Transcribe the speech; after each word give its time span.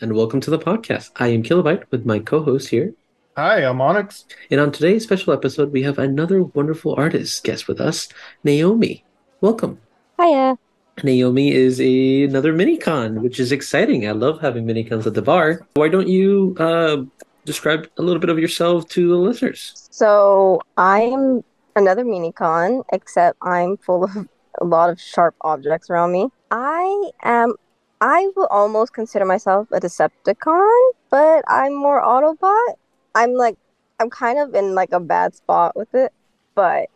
Hello, 0.00 0.08
and 0.08 0.16
welcome 0.16 0.40
to 0.40 0.50
the 0.50 0.58
podcast. 0.58 1.10
I 1.16 1.28
am 1.28 1.42
Kilobyte 1.42 1.84
with 1.90 2.04
my 2.04 2.18
co 2.18 2.42
host 2.42 2.68
here. 2.68 2.94
Hi, 3.36 3.64
I'm 3.64 3.80
Onyx. 3.80 4.24
And 4.50 4.60
on 4.60 4.72
today's 4.72 5.04
special 5.04 5.32
episode, 5.32 5.72
we 5.72 5.82
have 5.82 5.98
another 5.98 6.42
wonderful 6.42 6.94
artist 6.96 7.44
guest 7.44 7.68
with 7.68 7.80
us, 7.80 8.08
Naomi. 8.42 9.04
Welcome. 9.40 9.80
Hiya. 10.20 10.58
Naomi 11.04 11.52
is 11.52 11.80
a, 11.80 12.24
another 12.24 12.52
minicon, 12.52 13.20
which 13.20 13.38
is 13.38 13.52
exciting. 13.52 14.08
I 14.08 14.12
love 14.12 14.40
having 14.40 14.66
mini 14.66 14.82
cons 14.84 15.06
at 15.06 15.14
the 15.14 15.22
bar. 15.22 15.66
Why 15.74 15.88
don't 15.88 16.08
you 16.08 16.56
uh, 16.58 17.04
describe 17.44 17.88
a 17.96 18.02
little 18.02 18.20
bit 18.20 18.30
of 18.30 18.38
yourself 18.38 18.88
to 18.90 19.08
the 19.08 19.16
listeners? 19.16 19.88
So 19.90 20.60
I'm 20.76 21.44
another 21.76 22.04
mini 22.04 22.32
con, 22.32 22.82
except 22.92 23.38
I'm 23.42 23.76
full 23.76 24.04
of 24.04 24.16
a 24.60 24.64
lot 24.64 24.90
of 24.90 25.00
sharp 25.00 25.36
objects 25.42 25.90
around 25.90 26.12
me. 26.12 26.28
I 26.50 27.10
am. 27.22 27.54
I 28.00 28.28
will 28.36 28.46
almost 28.46 28.92
consider 28.92 29.24
myself 29.24 29.68
a 29.72 29.80
Decepticon, 29.80 30.90
but 31.10 31.44
I'm 31.48 31.74
more 31.74 32.02
Autobot. 32.02 32.74
I'm 33.14 33.34
like, 33.34 33.56
I'm 34.00 34.10
kind 34.10 34.38
of 34.38 34.54
in 34.54 34.74
like 34.74 34.92
a 34.92 35.00
bad 35.00 35.34
spot 35.34 35.76
with 35.76 35.94
it, 35.94 36.12
but 36.54 36.88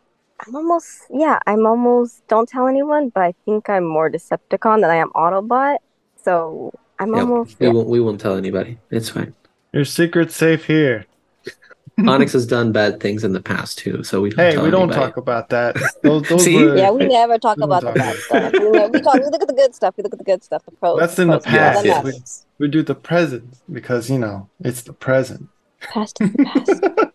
I'm 0.45 0.55
almost, 0.55 0.87
yeah, 1.11 1.39
I'm 1.47 1.65
almost, 1.65 2.21
don't 2.27 2.47
tell 2.47 2.67
anyone, 2.67 3.09
but 3.09 3.23
I 3.23 3.33
think 3.45 3.69
I'm 3.69 3.85
more 3.85 4.09
Decepticon 4.09 4.81
than 4.81 4.89
I 4.89 4.95
am 4.97 5.09
Autobot. 5.11 5.77
So 6.23 6.73
I'm 6.99 7.15
Yep, 7.15 7.23
almost, 7.23 7.59
we 7.59 7.67
yeah. 7.67 7.73
won't 7.73 7.87
we 7.87 7.99
won't 7.99 8.21
tell 8.21 8.35
anybody. 8.37 8.77
It's 8.91 9.09
fine. 9.09 9.33
Your 9.73 9.85
secret's 9.85 10.35
safe 10.35 10.65
here. 10.65 11.05
Onyx 12.07 12.33
has 12.33 12.45
done 12.47 12.71
bad 12.71 12.99
things 12.99 13.23
in 13.23 13.33
the 13.33 13.41
past 13.41 13.77
too, 13.79 14.03
so 14.03 14.21
we 14.21 14.29
don't 14.29 14.45
Hey, 14.45 14.55
tell 14.55 14.63
we 14.63 14.71
don't 14.71 14.83
anybody. 14.91 14.99
talk 15.07 15.17
about 15.17 15.49
that. 15.49 15.75
Those, 16.03 16.23
those 16.29 16.43
See? 16.45 16.55
were, 16.55 16.77
Yeah, 16.77 16.91
we 16.91 17.07
never 17.07 17.37
talk 17.37 17.57
We 17.57 17.61
don't 17.61 17.69
about 17.71 17.83
the 17.93 17.99
bad 17.99 18.15
stuff. 18.15 18.53
We, 18.53 18.87
we 18.87 19.01
talk. 19.01 19.19
We 19.19 19.25
look 19.25 19.41
at 19.41 19.47
the 19.47 19.53
good 19.53 19.75
stuff. 19.75 19.95
We 19.97 20.03
look 20.03 20.13
at 20.13 20.19
the 20.19 20.25
good 20.25 20.43
stuff. 20.43 20.63
The 20.65 20.71
pros. 20.77 20.99
That's 20.99 21.19
in 21.19 21.27
the 21.27 21.39
pros, 21.39 21.53
yeah, 21.53 21.73
past. 21.73 21.83
that 21.85 22.03
We- 22.05 22.23
we 22.59 22.67
do 22.67 22.83
the 22.83 22.95
present 22.95 23.55
because 23.71 24.09
you 24.09 24.19
know 24.19 24.49
it's 24.59 24.81
the 24.81 24.93
present. 24.93 25.47
Past 25.81 26.19
is 26.21 26.31
the 26.33 26.43
past. 26.45 26.83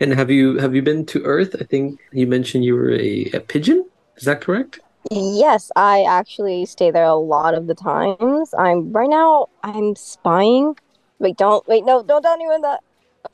And 0.00 0.12
have 0.12 0.28
you 0.30 0.58
have 0.58 0.74
you 0.74 0.82
been 0.82 1.06
to 1.06 1.22
Earth? 1.22 1.54
I 1.60 1.64
think 1.64 2.00
you 2.12 2.26
mentioned 2.26 2.64
you 2.64 2.74
were 2.74 2.90
a, 2.90 3.30
a 3.32 3.40
pigeon. 3.40 3.88
Is 4.16 4.24
that 4.24 4.40
correct? 4.40 4.80
Yes, 5.10 5.70
I 5.76 6.02
actually 6.02 6.66
stay 6.66 6.90
there 6.90 7.04
a 7.04 7.14
lot 7.14 7.54
of 7.54 7.68
the 7.68 7.74
times. 7.76 8.52
I'm 8.58 8.90
right 8.92 9.08
now. 9.08 9.46
I'm 9.62 9.94
spying. 9.94 10.76
Wait, 11.20 11.36
don't 11.36 11.66
wait. 11.68 11.84
No, 11.84 12.02
don't 12.02 12.22
tell 12.22 12.34
anyone 12.34 12.62
that. 12.62 12.80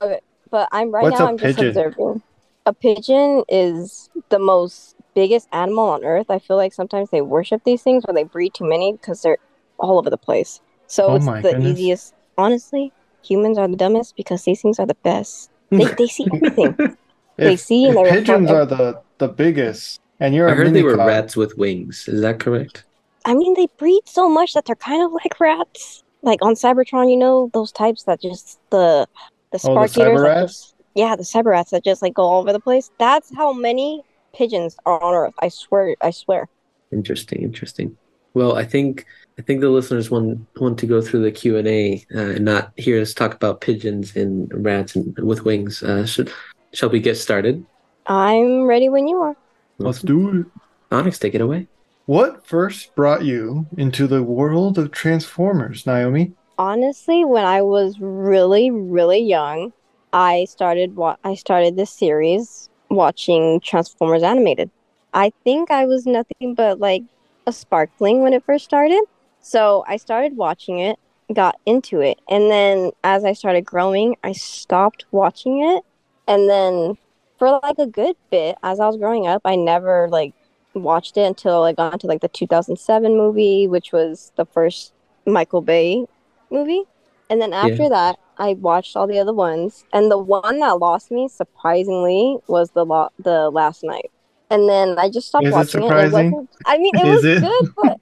Okay, 0.03 0.21
but 0.51 0.69
I'm 0.73 0.91
right 0.93 1.05
What's 1.05 1.19
now. 1.19 1.27
I'm 1.27 1.39
just 1.39 1.59
observing. 1.59 2.23
A 2.67 2.75
pigeon 2.75 3.43
is 3.49 4.11
the 4.29 4.39
most 4.39 4.95
biggest 5.15 5.49
animal 5.53 5.89
on 5.91 6.05
Earth. 6.05 6.27
I 6.31 6.39
feel 6.39 6.57
like 6.57 6.73
sometimes 6.73 7.11
they 7.11 7.23
worship 7.23 7.63
these 7.65 7.83
things 7.83 8.05
when 8.07 8.15
they 8.17 8.25
breed 8.25 8.55
too 8.55 8.69
many 8.69 8.93
because 8.93 9.23
they're 9.23 9.39
all 9.79 9.99
over 9.99 10.11
the 10.11 10.19
place. 10.19 10.61
So 10.87 11.13
Oh 11.13 11.17
it's 11.17 11.27
the 11.43 11.51
goodness. 11.51 11.79
easiest. 11.81 12.15
Honestly, 12.37 12.93
humans 13.23 13.59
are 13.59 13.69
the 13.69 13.77
dumbest 13.77 14.15
because 14.17 14.45
these 14.45 14.61
things 14.61 14.79
are 14.79 14.87
the 14.87 14.97
best. 15.03 15.51
They 15.77 15.87
they 15.97 16.07
see 16.07 16.27
everything. 16.33 16.77
They 17.43 17.57
If, 17.57 17.57
see 17.57 17.89
and 17.89 17.97
they 17.97 18.05
pigeons 18.05 18.51
are 18.51 18.67
the 18.67 19.03
the 19.19 19.29
biggest, 19.29 19.99
and 20.19 20.35
you're 20.35 20.49
I 20.49 20.53
a 20.53 20.55
heard 20.55 20.75
they 20.75 20.83
were 20.83 20.97
minicon, 20.97 21.07
rats 21.07 21.37
with 21.37 21.57
wings. 21.57 22.05
Is 22.09 22.21
that 22.23 22.39
correct? 22.41 22.85
I 23.25 23.35
mean, 23.35 23.55
they 23.55 23.67
breed 23.79 24.03
so 24.07 24.29
much 24.29 24.53
that 24.55 24.65
they're 24.65 24.77
kind 24.77 25.03
of 25.03 25.13
like 25.13 25.39
rats. 25.41 26.03
Like 26.23 26.41
on 26.43 26.55
Cybertron, 26.55 27.11
you 27.11 27.17
know, 27.17 27.51
those 27.55 27.73
types 27.73 28.05
that 28.05 28.21
just 28.21 28.59
the 28.71 29.07
the 29.53 29.61
Oh, 29.65 29.81
the 29.81 29.89
spark 29.89 30.09
eaters. 30.11 30.21
rats? 30.21 30.53
just- 30.61 30.75
yeah, 30.95 31.15
the 31.17 31.23
cyber 31.23 31.47
rats 31.47 31.71
that 31.71 31.85
just 31.85 32.03
like 32.03 32.15
go 32.15 32.23
all 32.23 32.41
over 32.41 32.53
the 32.53 32.61
place. 32.61 32.91
That's 32.99 33.35
how 33.37 33.53
many 33.53 34.03
pigeons 34.35 34.77
are 34.87 35.03
on 35.03 35.15
Earth. 35.15 35.35
I 35.39 35.49
swear, 35.49 35.95
I 36.01 36.11
swear. 36.11 36.49
Interesting, 36.93 37.43
interesting. 37.43 37.97
Well, 38.35 38.57
I 38.57 38.65
think 38.65 39.07
I 39.39 39.43
think 39.43 39.61
the 39.61 39.71
listeners 39.71 40.11
want 40.11 40.41
want 40.61 40.79
to 40.81 40.87
go 40.87 41.01
through 41.01 41.23
the 41.23 41.31
Q 41.33 41.57
and 41.57 41.67
A 41.69 42.05
uh, 42.15 42.19
and 42.37 42.45
not 42.45 42.73
hear 42.77 43.01
us 43.01 43.15
talk 43.15 43.35
about 43.35 43.61
pigeons 43.61 44.15
and 44.17 44.53
rats 44.65 44.95
and 44.97 45.17
with 45.19 45.45
wings. 45.45 45.83
Uh, 45.83 46.05
should 46.07 46.33
shall 46.73 46.89
we 46.91 47.01
get 47.01 47.17
started? 47.17 47.65
I'm 48.07 48.65
ready 48.65 48.89
when 48.89 49.07
you 49.09 49.19
are. 49.21 49.37
Let's 49.79 50.01
do 50.03 50.41
it. 50.41 50.47
Onyx, 50.95 51.19
take 51.19 51.35
it 51.35 51.41
away. 51.41 51.69
What 52.07 52.45
first 52.47 52.95
brought 52.97 53.25
you 53.25 53.67
into 53.77 54.07
the 54.09 54.23
world 54.23 54.79
of 54.79 54.91
Transformers, 54.91 55.87
Naomi? 55.87 56.33
Honestly, 56.61 57.25
when 57.25 57.47
I 57.47 57.63
was 57.63 57.99
really, 58.01 58.71
really 58.71 59.21
young, 59.21 59.73
I 60.13 60.45
started 60.45 60.95
wa- 60.95 61.17
I 61.25 61.35
started 61.35 61.75
this 61.75 61.91
series 61.91 62.69
watching 62.91 63.61
Transformers 63.61 64.23
animated. 64.23 64.71
I 65.15 65.33
think 65.43 65.71
I 65.71 65.87
was 65.87 66.05
nothing 66.05 66.53
but 66.55 66.79
like 66.79 67.03
a 67.47 67.53
sparkling 67.55 68.21
when 68.21 68.35
it 68.35 68.45
first 68.45 68.67
started. 68.67 69.03
So 69.41 69.87
I 69.89 69.97
started 69.97 70.37
watching 70.37 70.81
it, 70.81 70.99
got 71.33 71.57
into 71.65 72.01
it, 72.01 72.21
and 72.29 72.51
then 72.51 72.91
as 73.05 73.25
I 73.25 73.33
started 73.33 73.65
growing, 73.65 74.17
I 74.23 74.33
stopped 74.33 75.07
watching 75.13 75.65
it. 75.65 75.83
And 76.29 76.47
then 76.47 76.99
for 77.39 77.59
like 77.63 77.79
a 77.79 77.87
good 77.87 78.17
bit, 78.31 78.59
as 78.63 78.81
I 78.81 78.87
was 78.87 78.99
growing 78.99 79.27
up, 79.27 79.41
I 79.47 79.57
never 79.57 80.11
like 80.11 80.35
watched 80.75 81.17
it 81.17 81.23
until 81.25 81.63
I 81.63 81.73
got 81.73 81.95
into 81.95 82.07
like 82.07 82.21
the 82.21 82.29
2007 82.29 83.17
movie, 83.17 83.67
which 83.67 83.93
was 83.93 84.31
the 84.37 84.45
first 84.45 84.93
Michael 85.25 85.63
Bay 85.63 86.05
movie. 86.51 86.83
And 87.29 87.41
then 87.41 87.53
after 87.53 87.89
that, 87.89 88.19
I 88.39 88.55
watched 88.55 88.97
all 88.97 89.07
the 89.07 89.19
other 89.21 89.33
ones, 89.33 89.85
and 89.93 90.11
the 90.11 90.19
one 90.19 90.59
that 90.61 90.79
lost 90.81 91.11
me 91.13 91.29
surprisingly 91.29 92.39
was 92.49 92.71
the 92.71 92.85
lo- 92.85 93.11
the 93.19 93.51
Last 93.51 93.85
Knight. 93.85 94.11
And 94.51 94.69
then 94.69 94.99
I 94.99 95.09
just 95.09 95.29
stopped 95.29 95.47
Is 95.47 95.53
watching 95.53 95.83
it. 95.83 95.87
surprising? 95.87 96.33
wasn't- 96.33 96.51
I 96.67 96.79
mean, 96.79 96.93
it 96.97 97.05
was 97.15 97.25
it? 97.25 97.41
good, 97.41 97.75
but 97.77 98.01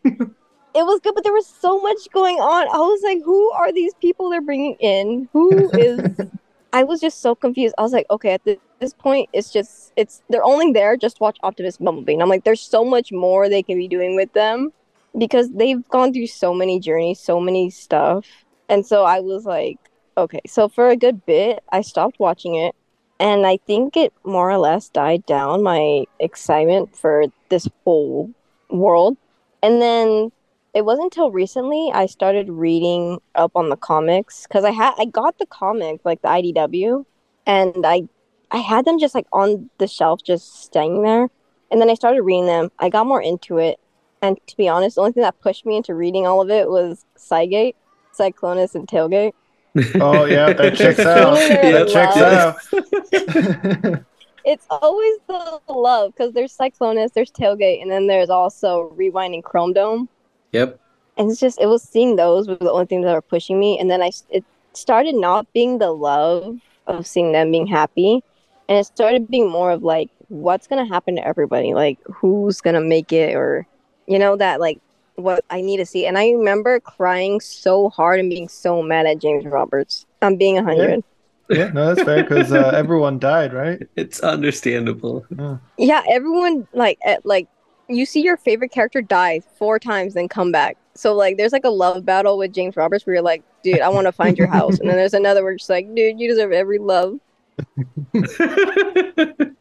it 0.75 0.84
was 0.86 1.00
good, 1.00 1.14
but 1.14 1.25
there 1.25 1.32
was 1.32 1.47
so 1.47 1.78
much 1.82 1.98
going 2.14 2.36
on. 2.38 2.69
I 2.69 2.78
was 2.78 3.03
like, 3.03 3.19
who 3.22 3.50
are 3.53 3.70
these 3.72 3.92
people 4.00 4.31
they're 4.31 4.41
bringing 4.41 4.76
in? 4.80 5.28
Who 5.34 5.70
is? 5.72 6.00
I 6.72 6.84
was 6.84 7.00
just 7.00 7.20
so 7.20 7.34
confused. 7.34 7.75
I 7.78 7.82
was 7.82 7.92
like, 7.92 8.06
okay, 8.10 8.32
at 8.32 8.44
thi- 8.44 8.60
this 8.78 8.92
point, 8.94 9.28
it's 9.34 9.50
just 9.53 9.92
it's 9.97 10.22
they're 10.30 10.44
only 10.44 10.72
there 10.72 10.97
just 10.97 11.20
watch 11.20 11.36
Optimus 11.42 11.76
Bumblebee, 11.78 12.12
and 12.15 12.22
I'm 12.22 12.28
like, 12.30 12.44
there's 12.44 12.60
so 12.62 12.84
much 12.84 13.10
more 13.12 13.48
they 13.48 13.62
can 13.62 13.76
be 13.76 13.88
doing 13.88 14.16
with 14.16 14.32
them 14.32 14.72
because 15.17 15.51
they've 15.53 15.87
gone 15.89 16.13
through 16.13 16.27
so 16.27 16.53
many 16.55 16.81
journeys, 16.81 17.21
so 17.21 17.41
many 17.41 17.71
stuff, 17.71 18.27
and 18.69 18.85
so 18.87 19.05
I 19.05 19.21
was 19.21 19.45
like, 19.45 19.79
okay. 20.17 20.41
So 20.47 20.69
for 20.69 20.89
a 20.89 20.97
good 20.97 21.25
bit, 21.25 21.63
I 21.73 21.81
stopped 21.81 22.19
watching 22.19 22.55
it, 22.57 22.75
and 23.21 23.47
I 23.47 23.59
think 23.67 23.97
it 23.97 24.13
more 24.25 24.51
or 24.51 24.59
less 24.59 24.89
died 24.89 25.25
down 25.27 25.63
my 25.63 26.05
excitement 26.21 26.97
for 26.97 27.27
this 27.49 27.69
whole 27.85 28.31
world, 28.71 29.17
and 29.63 29.81
then 29.81 30.31
it 30.75 30.85
wasn't 30.85 31.07
until 31.07 31.31
recently 31.31 31.91
I 31.93 32.07
started 32.07 32.49
reading 32.49 33.21
up 33.35 33.53
on 33.55 33.69
the 33.69 33.77
comics 33.77 34.47
because 34.47 34.65
I 34.65 34.71
had 34.71 34.95
I 34.99 35.07
got 35.07 35.39
the 35.39 35.47
comic 35.47 36.01
like 36.05 36.23
the 36.23 36.29
IDW, 36.29 37.05
and 37.47 37.87
I 37.87 38.09
I 38.51 38.59
had 38.59 38.85
them 38.85 38.99
just 38.99 39.15
like 39.15 39.27
on 39.33 39.71
the 39.79 39.87
shelf 39.87 40.23
just 40.23 40.63
staying 40.63 41.03
there, 41.03 41.29
and 41.71 41.81
then 41.81 41.91
I 41.91 41.95
started 41.95 42.23
reading 42.23 42.47
them. 42.47 42.71
I 42.79 42.89
got 42.91 43.07
more 43.07 43.23
into 43.23 43.59
it, 43.59 43.79
and 44.23 44.39
to 44.47 44.56
be 44.56 44.69
honest, 44.69 44.97
the 44.97 45.03
only 45.03 45.12
thing 45.12 45.23
that 45.23 45.41
pushed 45.41 45.65
me 45.67 45.77
into 45.77 45.95
reading 45.95 46.27
all 46.27 46.41
of 46.41 46.51
it 46.51 46.69
was 46.69 47.05
Cygate, 47.17 47.75
Cyclonus, 48.19 48.75
and 48.75 48.87
Tailgate. 48.89 49.33
Oh 50.01 50.25
yeah, 50.25 50.53
that 50.53 50.75
checks 50.77 50.99
out. 51.17 51.37
Yeah, 51.39 51.84
that 51.84 51.89
checks 51.89 52.17
out. 52.17 54.05
It's 54.45 54.67
always 54.71 55.19
the 55.27 55.61
love 55.69 56.15
because 56.15 56.33
there's 56.33 56.57
Cyclonus, 56.57 57.13
there's 57.13 57.31
Tailgate, 57.31 57.83
and 57.83 57.91
then 57.91 58.07
there's 58.07 58.31
also 58.31 58.84
Rewind 58.97 59.34
and 59.34 59.45
Chrome 59.45 59.75
Dome. 59.75 60.09
Yep. 60.53 60.81
and 61.19 61.31
it's 61.31 61.39
just 61.39 61.60
it 61.60 61.66
was 61.66 61.83
seeing 61.83 62.16
those 62.16 62.48
were 62.48 62.54
the 62.57 62.72
only 62.72 62.87
things 62.87 63.04
that 63.04 63.13
were 63.13 63.21
pushing 63.21 63.60
me 63.60 63.78
and 63.78 63.91
then 63.91 64.01
i 64.01 64.10
it 64.31 64.42
started 64.72 65.15
not 65.15 65.53
being 65.53 65.77
the 65.78 65.91
love 65.92 66.59
of 66.87 67.07
seeing 67.07 67.33
them 67.33 67.51
being 67.51 67.66
happy 67.66 68.22
and 68.69 68.78
it 68.78 68.87
started 68.87 69.28
being 69.28 69.51
more 69.51 69.71
of 69.71 69.83
like 69.83 70.09
what's 70.28 70.66
gonna 70.66 70.87
happen 70.89 71.16
to 71.16 71.27
everybody 71.27 71.75
like 71.75 71.98
who's 72.04 72.63
gonna 72.63 72.81
make 72.81 73.13
it 73.13 73.34
or 73.34 73.66
you 74.09 74.19
know 74.19 74.37
that 74.37 74.59
like 74.59 74.81
what 75.15 75.45
i 75.51 75.60
need 75.60 75.77
to 75.77 75.87
see. 75.87 76.07
And 76.07 76.19
i 76.19 76.31
remember 76.31 76.81
crying 76.81 77.41
so 77.41 77.89
hard 77.91 78.19
and 78.19 78.31
being 78.31 78.49
so 78.49 78.83
mad 78.83 79.07
at 79.07 79.19
james 79.19 79.45
roberts. 79.45 80.07
I'm 80.22 80.37
being 80.37 80.59
a 80.59 80.65
hundred. 80.65 81.05
Yeah, 81.49 81.71
no, 81.71 81.95
that's 81.95 82.03
fair 82.07 82.22
because 82.25 82.53
uh, 82.53 82.69
everyone 82.75 83.19
died, 83.19 83.55
right? 83.55 83.83
It's 83.97 84.21
understandable. 84.21 85.25
yeah. 85.78 86.03
Everyone 86.07 86.69
like 86.75 86.99
at, 87.05 87.25
like 87.25 87.49
you 87.89 88.05
see 88.05 88.21
your 88.21 88.37
favorite 88.37 88.71
character 88.71 89.01
die 89.01 89.41
four 89.59 89.78
times 89.78 90.15
then 90.15 90.28
come 90.28 90.53
back. 90.53 90.77
So 90.95 91.15
like 91.15 91.37
there's 91.37 91.53
like 91.53 91.65
a 91.65 91.71
love 91.71 92.04
battle 92.04 92.39
with 92.39 92.53
james 92.53 92.77
roberts 92.77 93.07
where 93.07 93.15
you're 93.15 93.22
like 93.22 93.43
dude 93.63 93.81
i 93.81 93.89
want 93.89 94.07
to 94.07 94.13
find 94.13 94.37
your 94.37 94.47
house. 94.49 94.78
And 94.78 94.89
then 94.89 94.97
there's 94.97 95.15
another 95.15 95.43
where 95.43 95.53
it's 95.53 95.63
just 95.63 95.71
like 95.71 95.95
dude 95.95 96.21
you 96.21 96.28
deserve 96.28 96.53
every 96.53 96.78
love 96.78 97.19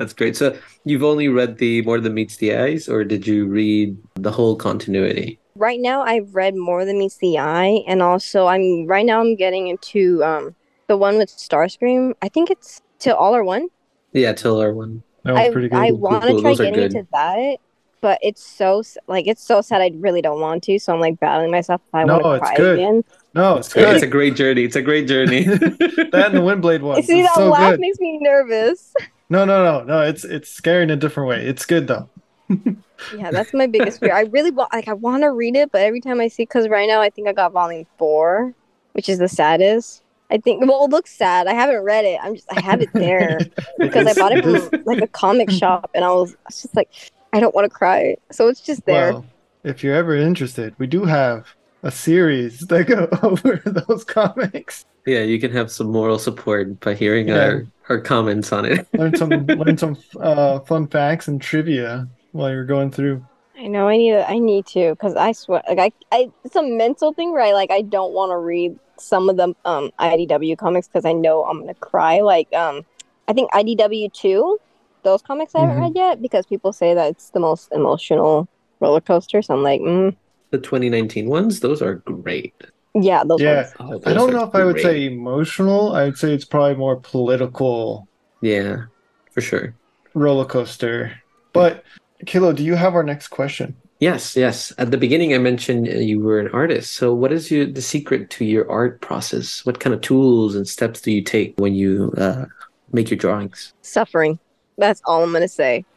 That's 0.00 0.14
great. 0.14 0.34
So 0.34 0.58
you've 0.84 1.04
only 1.04 1.28
read 1.28 1.58
the 1.58 1.82
More 1.82 2.00
Than 2.00 2.14
Meets 2.14 2.38
the 2.38 2.56
Eyes, 2.56 2.88
or 2.88 3.04
did 3.04 3.26
you 3.26 3.46
read 3.46 3.98
the 4.14 4.32
whole 4.32 4.56
continuity? 4.56 5.38
right 5.56 5.80
now 5.80 6.02
i've 6.02 6.32
read 6.34 6.54
more 6.54 6.84
than 6.84 6.96
meets 6.98 7.18
the 7.18 7.36
eye 7.38 7.82
and 7.88 8.02
also 8.02 8.46
i'm 8.46 8.86
right 8.86 9.04
now 9.04 9.20
i'm 9.20 9.34
getting 9.34 9.66
into 9.66 10.22
um 10.22 10.54
the 10.86 10.96
one 10.96 11.18
with 11.18 11.28
starscream 11.28 12.14
i 12.22 12.28
think 12.28 12.50
it's 12.50 12.80
till 13.00 13.16
all 13.16 13.34
are 13.34 13.42
one 13.44 13.68
Yeah, 14.12 14.32
Tiller 14.32 14.72
one. 14.72 15.02
That 15.24 15.32
was 15.32 15.40
I, 15.40 15.50
pretty 15.50 15.68
good. 15.68 15.78
I 15.78 15.90
Cool, 15.90 15.98
want 16.00 16.22
to 16.24 16.30
cool. 16.30 16.40
try 16.40 16.54
getting 16.54 16.74
good. 16.74 16.92
into 16.94 17.08
that 17.12 17.56
but 18.00 18.18
it's 18.22 18.42
so 18.42 18.82
like 19.08 19.26
it's 19.26 19.44
so 19.46 19.60
sad. 19.60 19.82
I 19.82 19.90
really 19.96 20.22
don't 20.22 20.40
want 20.40 20.62
to, 20.64 20.78
so 20.78 20.94
I'm 20.94 21.00
like 21.00 21.20
battling 21.20 21.50
myself. 21.50 21.82
If 21.88 21.94
I 21.94 22.06
No, 22.06 22.14
want 22.14 22.24
to 22.24 22.30
it's 22.36 22.38
cry 22.38 22.54
good. 22.54 22.78
again. 22.78 23.04
No, 23.34 23.56
it's 23.58 23.72
good. 23.72 23.88
It's 23.94 24.02
a 24.02 24.06
great 24.06 24.36
journey. 24.36 24.64
It's 24.64 24.76
a 24.76 24.80
great 24.82 25.06
journey. 25.06 25.44
that 25.48 26.10
and 26.14 26.34
the 26.34 26.40
Windblade 26.40 26.80
one. 26.80 27.02
See, 27.02 27.20
It's 27.20 27.28
that 27.28 27.34
so 27.34 27.50
laugh 27.50 27.72
good. 27.72 27.80
makes 27.80 27.98
me 27.98 28.18
nervous. 28.22 28.94
No, 29.30 29.44
no, 29.44 29.64
no, 29.64 29.84
no. 29.84 30.02
It's 30.02 30.24
it's 30.24 30.50
scary 30.50 30.82
in 30.82 30.90
a 30.90 30.96
different 30.96 31.28
way. 31.28 31.46
It's 31.46 31.64
good 31.64 31.86
though. 31.86 32.08
Yeah, 33.16 33.30
that's 33.30 33.54
my 33.54 33.66
biggest 33.66 34.00
fear. 34.00 34.12
I 34.12 34.24
really 34.24 34.50
want, 34.50 34.72
like, 34.72 34.88
I 34.88 34.92
want 34.92 35.22
to 35.22 35.30
read 35.30 35.56
it, 35.56 35.72
but 35.72 35.80
every 35.80 36.00
time 36.00 36.20
I 36.20 36.28
see, 36.28 36.42
because 36.42 36.68
right 36.68 36.86
now 36.86 37.00
I 37.00 37.10
think 37.10 37.28
I 37.28 37.32
got 37.32 37.52
volume 37.52 37.86
four, 37.96 38.54
which 38.92 39.08
is 39.08 39.18
the 39.18 39.28
saddest. 39.28 40.02
I 40.30 40.38
think, 40.38 40.60
well, 40.60 40.84
it 40.84 40.90
looks 40.90 41.10
sad. 41.10 41.46
I 41.46 41.54
haven't 41.54 41.82
read 41.82 42.04
it. 42.04 42.20
I'm 42.22 42.34
just, 42.34 42.52
I 42.52 42.60
have 42.60 42.82
it 42.82 42.92
there 42.92 43.38
because 43.78 44.06
I 44.06 44.12
bought 44.20 44.32
it 44.32 44.44
from 44.44 44.82
like 44.84 45.00
a 45.00 45.08
comic 45.08 45.50
shop, 45.62 45.90
and 45.94 46.04
I 46.04 46.10
was, 46.10 46.32
I 46.32 46.48
was 46.48 46.62
just 46.62 46.76
like, 46.76 46.90
I 47.32 47.40
don't 47.40 47.54
want 47.54 47.64
to 47.64 47.70
cry, 47.70 48.16
so 48.30 48.48
it's 48.48 48.60
just 48.60 48.84
there. 48.84 49.12
Well, 49.12 49.24
if 49.64 49.82
you're 49.82 49.94
ever 49.94 50.14
interested, 50.14 50.74
we 50.78 50.86
do 50.86 51.04
have 51.04 51.48
a 51.82 51.90
series 51.90 52.60
that 52.60 52.86
go 52.86 53.08
over 53.22 53.62
those 53.64 54.04
comics. 54.04 54.84
Yeah, 55.06 55.20
you 55.22 55.40
can 55.40 55.52
have 55.52 55.70
some 55.70 55.90
moral 55.90 56.18
support 56.18 56.80
by 56.80 56.94
hearing 56.94 57.30
Yeah. 57.30 57.30
our, 57.30 57.68
our 57.88 58.00
comments 58.00 58.52
on 58.52 58.64
it. 58.66 58.88
Learn 58.96 59.14
some 59.14 59.48
learn 59.54 59.76
some 59.76 59.96
uh, 60.20 60.60
fun 60.60 60.88
facts 60.88 61.28
and 61.28 61.40
trivia 61.40 62.08
while 62.32 62.50
you're 62.50 62.66
going 62.66 62.90
through. 62.90 63.26
I 63.56 63.66
know 63.66 63.88
I 63.88 63.96
need, 63.96 64.14
I 64.14 64.38
need 64.38 64.66
to, 64.68 64.90
because 64.92 65.16
I 65.16 65.32
swear, 65.32 65.62
like, 65.68 65.78
I, 65.78 65.92
I, 66.16 66.28
it's 66.44 66.56
a 66.56 66.62
mental 66.62 67.12
thing 67.12 67.32
where 67.32 67.42
I 67.42 67.52
like, 67.52 67.70
I 67.70 67.82
don't 67.82 68.12
want 68.12 68.30
to 68.30 68.38
read 68.38 68.76
some 68.98 69.28
of 69.30 69.36
the 69.38 69.54
um 69.64 69.90
IDW 69.98 70.56
comics 70.56 70.86
because 70.86 71.04
I 71.06 71.12
know 71.12 71.44
I'm 71.44 71.60
gonna 71.60 71.74
cry. 71.74 72.20
Like, 72.20 72.52
um, 72.54 72.82
I 73.28 73.32
think 73.32 73.50
IDW 73.54 74.10
two, 74.10 74.58
those 75.04 75.22
comics 75.22 75.54
I 75.54 75.60
haven't 75.60 75.76
Mhm. 75.76 75.78
read 75.78 75.92
yet 75.94 76.22
because 76.22 76.46
people 76.46 76.72
say 76.72 76.94
that 76.94 77.10
it's 77.10 77.30
the 77.30 77.40
most 77.40 77.68
emotional 77.72 78.48
roller 78.80 79.00
coaster. 79.00 79.42
So 79.42 79.54
I'm 79.54 79.62
like, 79.62 79.80
mm, 79.80 80.16
The 80.50 80.58
2019 80.58 81.28
ones, 81.28 81.60
those 81.60 81.82
are 81.82 81.94
great. 81.94 82.54
Yeah, 82.94 83.22
those 83.24 83.40
Yeah. 83.40 83.68
ones. 83.78 84.02
Oh, 84.04 84.10
I 84.10 84.12
don't 84.12 84.32
know 84.32 84.44
if 84.44 84.54
I 84.54 84.64
would 84.64 84.80
say 84.80 85.06
emotional. 85.06 85.92
I 85.94 86.04
would 86.04 86.18
say 86.18 86.32
it's 86.34 86.44
probably 86.44 86.76
more 86.76 86.96
political 87.00 88.08
Yeah, 88.40 88.84
for 89.32 89.40
sure. 89.40 89.74
roller 90.14 90.44
coaster. 90.44 91.12
But 91.52 91.84
Kilo, 92.26 92.52
do 92.52 92.62
you 92.64 92.74
have 92.74 92.94
our 92.94 93.02
next 93.02 93.28
question? 93.28 93.76
Yes, 94.00 94.34
yes. 94.34 94.72
At 94.78 94.90
the 94.90 94.96
beginning, 94.96 95.34
I 95.34 95.38
mentioned 95.38 95.86
uh, 95.88 95.92
you 95.98 96.20
were 96.20 96.40
an 96.40 96.48
artist. 96.52 96.94
So, 96.94 97.12
what 97.12 97.32
is 97.32 97.50
your 97.50 97.66
the 97.66 97.82
secret 97.82 98.30
to 98.30 98.44
your 98.46 98.70
art 98.70 99.00
process? 99.02 99.64
What 99.66 99.78
kind 99.78 99.92
of 99.92 100.00
tools 100.00 100.54
and 100.54 100.66
steps 100.66 101.00
do 101.02 101.12
you 101.12 101.22
take 101.22 101.54
when 101.58 101.74
you 101.74 102.12
uh, 102.16 102.46
make 102.92 103.10
your 103.10 103.18
drawings? 103.18 103.74
Suffering. 103.82 104.38
That's 104.78 105.02
all 105.04 105.22
I'm 105.22 105.32
gonna 105.32 105.48
say. 105.48 105.84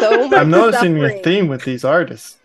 So 0.00 0.28
much 0.28 0.38
I'm 0.38 0.48
noticing 0.50 0.96
your 0.96 1.10
theme 1.18 1.48
with 1.48 1.64
these 1.64 1.84
artists. 1.84 2.38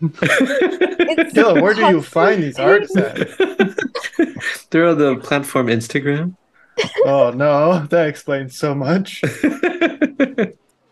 It's 1.08 1.32
Kilo, 1.32 1.62
where 1.62 1.72
do 1.72 1.86
you 1.86 2.02
find 2.02 2.42
these 2.42 2.58
artists 2.58 2.96
at? 2.96 3.16
They're 4.70 4.86
on 4.86 4.98
the 4.98 5.16
platform 5.16 5.66
Instagram. 5.68 6.36
Oh 7.04 7.30
no, 7.30 7.86
that 7.86 8.06
explains 8.08 8.56
so 8.56 8.74
much. 8.74 9.22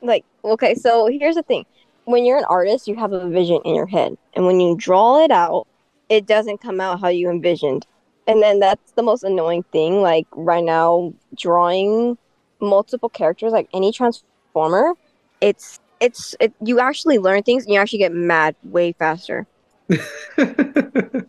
like 0.05 0.25
okay 0.44 0.75
so 0.75 1.06
here's 1.06 1.35
the 1.35 1.43
thing 1.43 1.65
when 2.05 2.25
you're 2.25 2.38
an 2.38 2.44
artist 2.44 2.87
you 2.87 2.94
have 2.94 3.12
a 3.12 3.29
vision 3.29 3.61
in 3.65 3.75
your 3.75 3.87
head 3.87 4.17
and 4.35 4.47
when 4.47 4.61
you 4.61 4.76
draw 4.76 5.25
it 5.25 5.31
out 5.31 5.67
it 6.09 6.26
doesn't 6.26 6.61
come 6.61 6.81
out 6.81 7.00
how 7.00 7.09
you 7.09 7.31
envisioned 7.31 7.87
and 8.26 8.43
then 8.43 8.61
that's 8.61 8.93
the 8.93 9.03
most 9.03 9.25
annoying 9.25 9.62
thing 9.73 10.03
like 10.03 10.26
right 10.32 10.65
now 10.65 11.12
drawing 11.37 12.17
multiple 12.61 13.09
characters 13.09 13.53
like 13.53 13.69
any 13.73 13.91
transformer 13.91 14.93
it's 15.41 15.81
it's 16.00 16.37
it, 16.41 16.53
you 16.62 16.79
actually 16.81 17.19
learn 17.19 17.43
things 17.43 17.65
and 17.65 17.73
you 17.73 17.81
actually 17.81 17.99
get 17.99 18.12
mad 18.12 18.55
way 18.65 18.93
faster 18.93 19.47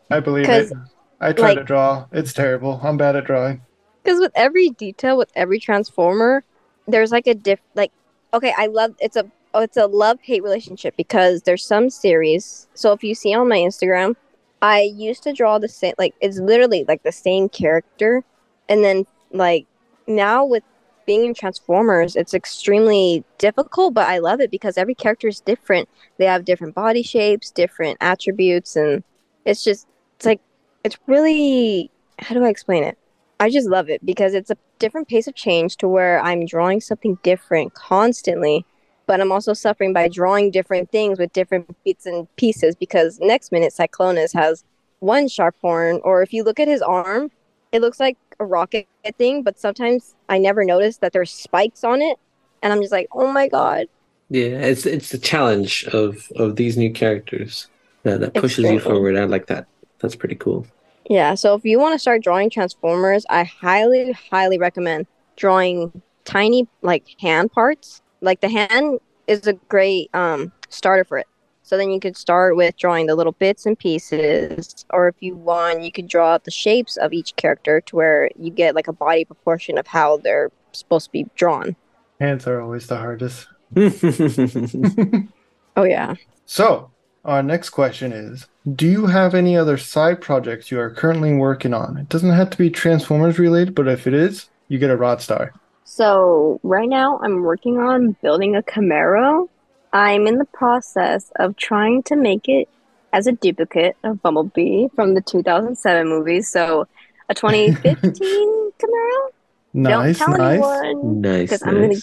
I 0.10 0.20
believe 0.22 0.50
it. 0.50 0.72
I 1.22 1.34
try 1.34 1.50
like- 1.50 1.60
to 1.60 1.64
draw. 1.64 2.06
It's 2.12 2.34
terrible. 2.34 2.80
I'm 2.84 2.98
bad 2.98 3.16
at 3.16 3.26
drawing. 3.26 3.62
because 4.04 4.20
with 4.20 4.32
every 4.36 4.70
detail 4.70 5.18
with 5.18 5.32
every 5.36 5.60
transformer 5.60 6.44
there's 6.88 7.12
like 7.12 7.26
a 7.26 7.34
diff 7.34 7.60
like 7.74 7.92
okay 8.34 8.54
i 8.58 8.68
love 8.68 8.94
it's 9.00 9.16
a 9.16 9.26
oh, 9.56 9.62
it's 9.62 9.78
a 9.78 9.88
love 9.88 10.20
hate 10.22 10.44
relationship 10.44 10.96
because 10.98 11.42
there's 11.42 11.66
some 11.66 11.90
series 11.90 12.68
so 12.76 12.92
if 12.92 13.04
you 13.04 13.16
see 13.16 13.34
on 13.34 13.50
my 13.50 13.58
instagram 13.58 14.16
i 14.62 14.82
used 14.82 15.24
to 15.24 15.34
draw 15.34 15.58
the 15.58 15.68
same 15.68 15.94
like 15.98 16.14
it's 16.22 16.38
literally 16.38 16.86
like 16.88 17.02
the 17.02 17.12
same 17.12 17.50
character 17.50 18.24
and 18.70 18.84
then 18.84 19.06
like 19.32 19.66
now 20.06 20.46
with 20.46 20.64
being 21.08 21.26
in 21.26 21.34
transformers 21.34 22.16
it's 22.16 22.36
extremely 22.36 23.24
difficult 23.40 23.94
but 23.96 24.08
i 24.08 24.20
love 24.20 24.40
it 24.40 24.52
because 24.52 24.78
every 24.78 24.94
character 24.94 25.28
is 25.28 25.40
different 25.40 25.90
they 26.18 26.26
have 26.26 26.46
different 26.46 26.76
body 26.76 27.02
shapes 27.02 27.50
different 27.50 27.98
attributes 28.02 28.76
and 28.76 29.04
it's 29.46 29.64
just 29.64 29.88
it's 30.18 30.26
like 30.28 30.42
it's 30.86 30.98
really 31.08 31.92
how 32.20 32.34
do 32.34 32.46
i 32.46 32.50
explain 32.50 32.84
it 32.84 32.98
I 33.40 33.50
just 33.50 33.68
love 33.68 33.90
it 33.90 34.06
because 34.06 34.34
it's 34.34 34.50
a 34.50 34.58
different 34.80 35.08
pace 35.08 35.28
of 35.28 35.36
change 35.36 35.78
to 35.78 35.88
where 35.88 36.22
I'm 36.22 36.46
drawing 36.46 36.80
something 36.80 37.18
different 37.22 37.74
constantly, 37.74 38.66
but 39.08 39.20
I'm 39.20 39.32
also 39.32 39.54
suffering 39.54 39.94
by 39.94 40.08
drawing 40.08 40.52
different 40.52 40.90
things 40.92 41.20
with 41.20 41.34
different 41.34 41.76
bits 41.84 42.06
and 42.06 42.34
pieces 42.38 42.76
because 42.76 43.20
next 43.20 43.52
minute 43.52 43.74
Cyclonus 43.78 44.34
has 44.34 44.64
one 45.00 45.28
sharp 45.28 45.56
horn, 45.62 46.00
or 46.04 46.22
if 46.22 46.34
you 46.34 46.44
look 46.44 46.60
at 46.60 46.68
his 46.68 46.82
arm, 46.82 47.30
it 47.72 47.82
looks 47.82 48.00
like 48.00 48.18
a 48.40 48.46
rocket 48.46 48.88
thing, 49.18 49.44
but 49.44 49.60
sometimes 49.60 50.16
I 50.30 50.38
never 50.38 50.64
notice 50.64 50.98
that 50.98 51.12
there's 51.12 51.32
spikes 51.32 51.84
on 51.84 52.02
it, 52.02 52.18
and 52.62 52.72
I'm 52.72 52.82
just 52.82 52.94
like, 52.94 53.08
oh 53.12 53.32
my 53.32 53.50
god. 53.50 53.88
yeah, 54.30 54.46
it's 54.46 54.86
it's 54.86 55.10
the 55.10 55.18
challenge 55.18 55.84
of 55.92 56.32
of 56.38 56.56
these 56.56 56.78
new 56.78 56.92
characters 56.92 57.68
that, 58.04 58.22
that 58.22 58.34
pushes 58.34 58.72
you 58.72 58.80
forward. 58.80 59.18
I 59.18 59.26
like 59.26 59.48
that. 59.48 59.68
That's 60.00 60.16
pretty 60.16 60.36
cool. 60.36 60.66
Yeah, 61.10 61.36
so 61.36 61.54
if 61.54 61.64
you 61.64 61.80
want 61.80 61.94
to 61.94 62.00
start 62.00 62.24
drawing 62.24 62.50
Transformers, 62.50 63.26
I 63.30 63.44
highly, 63.44 64.12
highly 64.12 64.58
recommend 64.58 65.08
drawing 65.36 66.02
tiny 66.24 66.68
like 66.82 67.08
hand 67.20 67.52
parts. 67.52 68.02
Like 68.22 68.42
the 68.42 68.50
hand 68.50 69.00
is 69.28 69.46
a 69.48 69.54
great 69.54 70.10
um 70.16 70.52
starter 70.70 71.04
for 71.04 71.18
it. 71.18 71.28
So 71.64 71.78
then 71.78 71.90
you 71.90 72.00
could 72.00 72.16
start 72.16 72.56
with 72.56 72.78
drawing 72.78 73.08
the 73.08 73.16
little 73.16 73.32
bits 73.32 73.66
and 73.66 73.78
pieces, 73.78 74.86
or 74.92 75.08
if 75.08 75.16
you 75.20 75.36
want, 75.36 75.82
you 75.82 75.92
could 75.92 76.08
draw 76.08 76.34
out 76.34 76.44
the 76.44 76.52
shapes 76.52 76.96
of 76.98 77.12
each 77.12 77.36
character 77.38 77.82
to 77.82 77.96
where 77.96 78.30
you 78.38 78.52
get 78.52 78.76
like 78.76 78.88
a 78.88 78.94
body 78.94 79.26
proportion 79.26 79.78
of 79.80 79.88
how 79.88 80.18
they're 80.18 80.52
supposed 80.74 81.06
to 81.08 81.12
be 81.12 81.26
drawn. 81.36 81.76
Hands 82.20 82.46
are 82.46 82.62
always 82.62 82.88
the 82.88 82.98
hardest. 82.98 83.48
Oh 85.78 85.84
yeah. 85.84 86.16
So, 86.46 86.92
our 87.26 87.44
next 87.44 87.70
question 87.72 88.12
is 88.14 88.46
Do 88.76 88.88
you 88.88 89.08
have 89.08 89.34
any 89.36 89.58
other 89.58 89.78
side 89.78 90.22
projects 90.22 90.72
you 90.72 90.80
are 90.80 90.90
currently 90.90 91.34
working 91.36 91.74
on? 91.74 91.98
It 91.98 92.10
doesn't 92.10 92.32
have 92.32 92.50
to 92.52 92.58
be 92.58 92.70
Transformers 92.70 93.40
related, 93.40 93.76
but 93.76 93.88
if 93.88 94.08
it 94.08 94.14
is, 94.14 94.50
you 94.68 94.78
get 94.80 94.90
a 94.90 94.96
Rod 94.98 95.22
Star. 95.22 95.54
So 95.84 96.60
right 96.64 96.90
now 96.90 97.20
I'm 97.24 97.42
working 97.44 97.80
on 97.80 98.16
building 98.22 98.56
a 98.56 98.62
Camaro. 98.64 99.50
I'm 99.94 100.28
in 100.28 100.38
the 100.38 100.46
process 100.46 101.32
of 101.38 101.56
trying 101.58 102.04
to 102.04 102.16
make 102.16 102.48
it 102.50 102.68
as 103.14 103.28
a 103.28 103.32
duplicate 103.32 103.96
of 104.04 104.22
Bumblebee 104.22 104.88
from 104.96 105.14
the 105.14 105.22
2007 105.22 106.08
movie. 106.08 106.42
So 106.42 106.88
a 107.30 107.34
2015 107.42 108.72
Camaro. 108.80 109.30
Nice, 109.74 110.20
Don't 110.20 110.28
tell 110.30 110.38
nice. 110.38 110.54
anyone. 110.84 111.22
nice. 111.22 111.50
'Cause 111.50 111.64
I'm 111.64 111.82
gonna- 111.82 111.96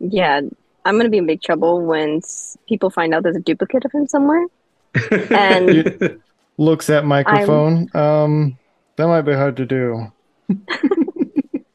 Yeah, 0.00 0.40
I'm 0.84 0.96
gonna 0.96 1.08
be 1.10 1.18
in 1.18 1.26
big 1.26 1.42
trouble 1.42 1.80
when 1.84 2.20
people 2.68 2.90
find 2.90 3.14
out 3.14 3.22
there's 3.22 3.36
a 3.36 3.40
duplicate 3.40 3.84
of 3.84 3.92
him 3.92 4.06
somewhere. 4.06 4.44
And- 5.30 6.20
Looks 6.56 6.90
at 6.90 7.06
microphone. 7.06 7.88
Um, 7.94 8.58
that 8.96 9.06
might 9.06 9.22
be 9.22 9.32
hard 9.32 9.56
to 9.56 9.64
do. 9.64 10.12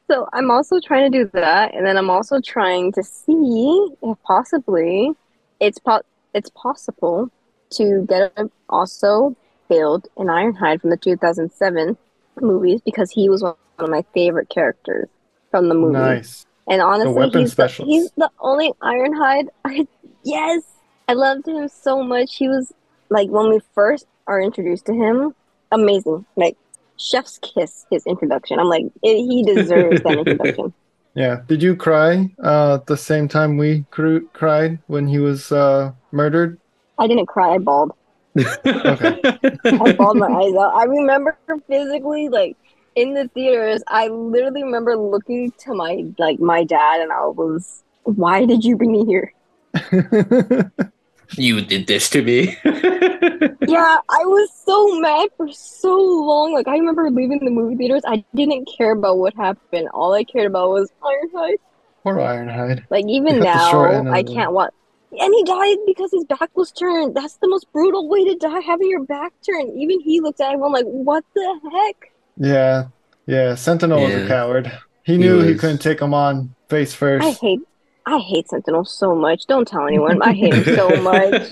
So 0.08 0.30
I'm 0.34 0.52
also 0.52 0.80
trying 0.80 1.12
to 1.12 1.24
do 1.24 1.30
that, 1.34 1.74
and 1.74 1.86
then 1.86 1.98
I'm 1.98 2.12
also 2.12 2.40
trying 2.40 2.92
to 2.94 3.04
see 3.04 3.90
if 4.04 4.18
possibly 4.24 5.12
it's 5.60 5.80
po- 5.80 6.04
it's 6.34 6.52
possible 6.52 7.32
to 7.72 8.06
get 8.08 8.32
a, 8.38 8.50
also 8.70 9.36
build 9.68 10.08
an 10.18 10.28
Ironhide 10.28 10.82
from 10.82 10.92
the 10.92 10.98
2007 10.98 11.98
movies 12.40 12.82
because 12.86 13.10
he 13.10 13.30
was 13.30 13.42
one 13.42 13.56
of 13.80 13.90
my 13.90 14.06
favorite 14.14 14.50
characters 14.50 15.10
from 15.50 15.70
the 15.70 15.76
movie. 15.76 15.94
Nice. 15.94 16.46
And 16.70 16.82
honestly, 16.82 17.14
weapon 17.14 17.42
he's 17.42 17.56
the, 17.56 17.68
he's 17.68 18.12
the 18.12 18.30
only 18.40 18.74
Ironhide. 18.84 19.48
I 19.66 19.88
yes, 20.24 20.62
I 21.08 21.14
loved 21.14 21.48
him 21.48 21.68
so 21.68 22.04
much. 22.04 22.36
He 22.36 22.48
was 22.48 22.72
like 23.10 23.30
when 23.30 23.50
we 23.50 23.60
first 23.74 24.06
are 24.28 24.42
introduced 24.42 24.86
to 24.88 24.94
him, 24.94 25.34
amazing. 25.72 26.26
Like 26.36 26.58
chef's 26.98 27.40
kiss. 27.40 27.86
His 27.92 28.06
introduction. 28.06 28.60
I'm 28.60 28.68
like 28.68 28.86
it, 29.04 29.18
he 29.18 29.44
deserves 29.44 30.02
that 30.04 30.18
introduction. 30.18 30.74
Yeah. 31.16 31.42
Did 31.48 31.64
you 31.64 31.76
cry 31.76 32.30
uh, 32.44 32.76
at 32.76 32.88
the 32.88 32.98
same 32.98 33.28
time 33.28 33.58
we 33.58 33.86
cr- 33.92 34.28
cried 34.34 34.80
when 34.88 35.08
he 35.08 35.20
was 35.20 35.52
uh, 35.52 35.94
murdered? 36.12 36.60
I 36.98 37.08
didn't 37.08 37.28
cry. 37.28 37.56
I 37.56 37.58
bawled. 37.58 37.92
okay. 38.38 39.22
I 39.66 39.94
bawled 39.94 40.18
my 40.18 40.28
eyes 40.28 40.54
out. 40.56 40.74
I 40.76 40.84
remember 40.84 41.38
physically 41.68 42.30
like 42.30 42.58
in 42.96 43.14
the 43.14 43.28
theaters. 43.30 43.82
I 43.88 44.08
literally 44.08 44.64
remember 44.64 44.98
looking 44.98 45.52
to 45.60 45.74
my 45.74 46.04
like 46.18 46.40
my 46.40 46.64
dad, 46.64 47.02
and 47.02 47.12
I 47.12 47.26
was, 47.28 47.84
"Why 48.04 48.46
did 48.46 48.64
you 48.64 48.76
bring 48.76 48.92
me 48.92 49.06
here?" 49.06 49.34
You 51.32 51.62
did 51.62 51.88
this 51.88 52.10
to 52.12 52.22
me. 52.22 52.58
Yeah, 53.68 53.98
I 54.10 54.24
was 54.26 54.50
so 54.66 55.00
mad 55.00 55.30
for 55.38 55.52
so 55.52 55.98
long. 55.98 56.54
Like 56.54 56.68
I 56.68 56.78
remember 56.78 57.10
leaving 57.10 57.44
the 57.44 57.52
movie 57.52 57.76
theaters. 57.76 58.04
I 58.08 58.24
didn't 58.36 58.70
care 58.78 58.92
about 58.92 59.18
what 59.18 59.34
happened. 59.36 59.90
All 59.94 60.14
I 60.14 60.24
cared 60.24 60.48
about 60.48 60.70
was 60.70 60.92
Ironhide. 61.02 61.58
Poor 62.04 62.16
Ironhide. 62.18 62.84
Like 62.90 63.06
even 63.08 63.36
He 63.36 63.42
got 63.42 63.66
the 63.66 63.72
short 63.72 63.94
end 63.96 64.06
now, 64.06 64.14
I 64.14 64.24
can't 64.24 64.52
watch. 64.52 64.74
And 65.12 65.34
he 65.34 65.44
died 65.44 65.78
because 65.86 66.12
his 66.12 66.26
back 66.26 66.56
was 66.56 66.72
turned. 66.72 67.16
That's 67.16 67.38
the 67.38 67.48
most 67.48 67.72
brutal 67.72 68.08
way 68.10 68.26
to 68.26 68.36
die, 68.36 68.60
having 68.60 68.90
your 68.90 69.04
back 69.04 69.34
turned. 69.46 69.76
Even 69.80 70.00
he 70.02 70.20
looked 70.20 70.42
at 70.42 70.48
everyone 70.52 70.74
like, 70.74 70.86
"What 70.86 71.24
the 71.34 71.60
heck?" 71.72 72.12
Yeah, 72.38 72.88
yeah. 73.26 73.56
Sentinel 73.56 74.02
was 74.02 74.14
a 74.14 74.28
coward. 74.28 74.72
He 75.04 75.18
knew 75.18 75.42
he 75.42 75.54
was. 75.54 75.62
couldn't 75.62 75.80
take 75.80 76.02
him 76.02 76.14
on 76.14 76.54
face 76.70 76.94
first. 76.94 77.26
I 77.26 77.30
first. 77.30 77.42
hate, 77.42 77.62
I 78.08 78.20
hate 78.20 78.50
Sentinel 78.50 78.86
so 78.86 79.16
much. 79.16 79.48
Don't 79.48 79.68
tell 79.68 79.88
anyone. 79.88 80.22
I 80.22 80.34
hate 80.34 80.54
him 80.54 80.76
so 80.76 80.90
much. 81.02 81.50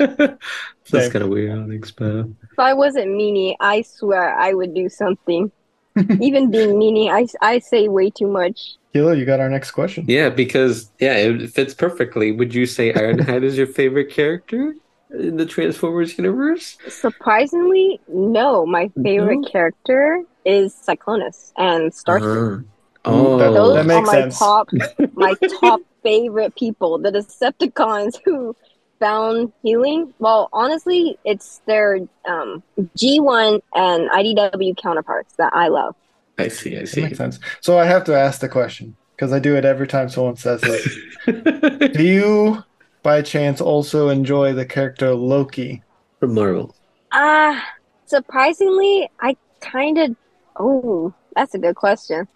That's 0.92 1.12
kind 1.12 1.24
of 1.24 1.30
weird, 1.30 1.52
Alex, 1.58 1.92
but 1.92 2.26
If 2.52 2.60
I 2.60 2.74
wasn't 2.74 3.08
meanie, 3.08 3.56
I 3.60 3.82
swear 3.82 4.38
I 4.38 4.54
would 4.54 4.74
do 4.76 4.88
something. 4.90 5.52
Even 6.22 6.52
being 6.52 6.72
meanie, 6.72 7.10
I, 7.10 7.28
I 7.42 7.60
say 7.60 7.88
way 7.88 8.10
too 8.10 8.28
much. 8.28 8.76
Kilo, 8.94 9.12
you 9.14 9.26
got 9.26 9.40
our 9.40 9.50
next 9.50 9.72
question. 9.72 10.06
yeah, 10.08 10.30
because 10.30 10.92
yeah, 11.00 11.16
it 11.16 11.50
fits 11.52 11.74
perfectly. 11.74 12.32
Would 12.32 12.54
you 12.54 12.66
say 12.68 12.94
Ironhide 12.94 13.44
is 13.44 13.58
your 13.58 13.66
favorite 13.68 14.10
character 14.12 14.76
in 15.12 15.38
the 15.38 15.46
Transformers 15.48 16.16
universe? 16.18 16.78
Surprisingly, 16.88 18.00
no. 18.08 18.66
My 18.66 18.92
favorite 19.04 19.40
No? 19.42 19.50
character 19.50 20.22
is 20.46 20.76
Cyclonus 20.76 21.52
and 21.58 21.92
Starscream. 21.92 22.60
Uh-huh. 22.60 22.64
Oh, 23.06 23.38
That- 23.38 23.54
Those 23.54 23.74
that 23.76 23.86
makes 23.86 23.98
are 23.98 24.02
my 24.04 24.12
sense. 24.22 24.40
top, 24.40 24.70
my 25.14 25.34
top 25.60 25.82
favorite 26.04 26.56
people. 26.56 26.98
The 27.00 27.12
Decepticons 27.12 28.20
who 28.26 28.56
found 29.00 29.52
healing. 29.64 30.14
Well, 30.20 30.50
honestly, 30.54 31.18
it's 31.26 31.62
their 31.66 32.00
um, 32.28 32.64
G1 32.98 33.62
and 33.76 34.10
IDW 34.10 34.78
counterparts 34.78 35.34
that 35.38 35.54
I 35.54 35.68
love. 35.68 35.96
I 36.38 36.48
see, 36.48 36.76
I 36.76 36.82
That 36.82 36.88
see. 36.88 37.02
makes 37.02 37.18
sense. 37.18 37.40
So 37.62 37.78
I 37.78 37.86
have 37.86 38.04
to 38.06 38.16
ask 38.18 38.40
the 38.40 38.50
question 38.50 38.96
because 39.16 39.34
I 39.34 39.40
do 39.40 39.56
it 39.56 39.66
every 39.66 39.88
time 39.88 40.10
someone 40.10 40.36
says 40.36 40.64
it. 40.64 41.94
Do 41.94 42.04
you, 42.04 42.64
by 43.04 43.22
chance, 43.22 43.62
also 43.62 44.10
enjoy 44.10 44.54
the 44.54 44.66
character 44.66 45.14
Loki? 45.14 45.82
From 46.20 46.36
Marvel. 46.36 46.74
Ah, 47.12 47.62
surprisingly, 48.06 49.10
I 49.20 49.36
kind 49.60 49.98
of. 49.98 50.16
Oh, 50.58 51.14
that's 51.36 51.54
a 51.54 51.60
good 51.60 51.76
question. 51.76 52.28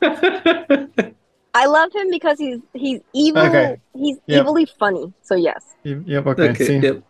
I 1.56 1.66
love 1.66 1.90
him 1.94 2.10
because 2.10 2.38
he's 2.38 2.58
he's 2.74 3.00
evil. 3.14 3.42
Okay. 3.42 3.80
He's 3.94 4.18
Yep. 4.26 4.40
evilly 4.40 4.66
funny. 4.78 5.12
So 5.22 5.34
yes. 5.36 5.64
Yep. 5.84 6.26
Okay. 6.26 6.50
okay, 6.50 6.64
See, 6.66 6.78
yep. 6.78 7.02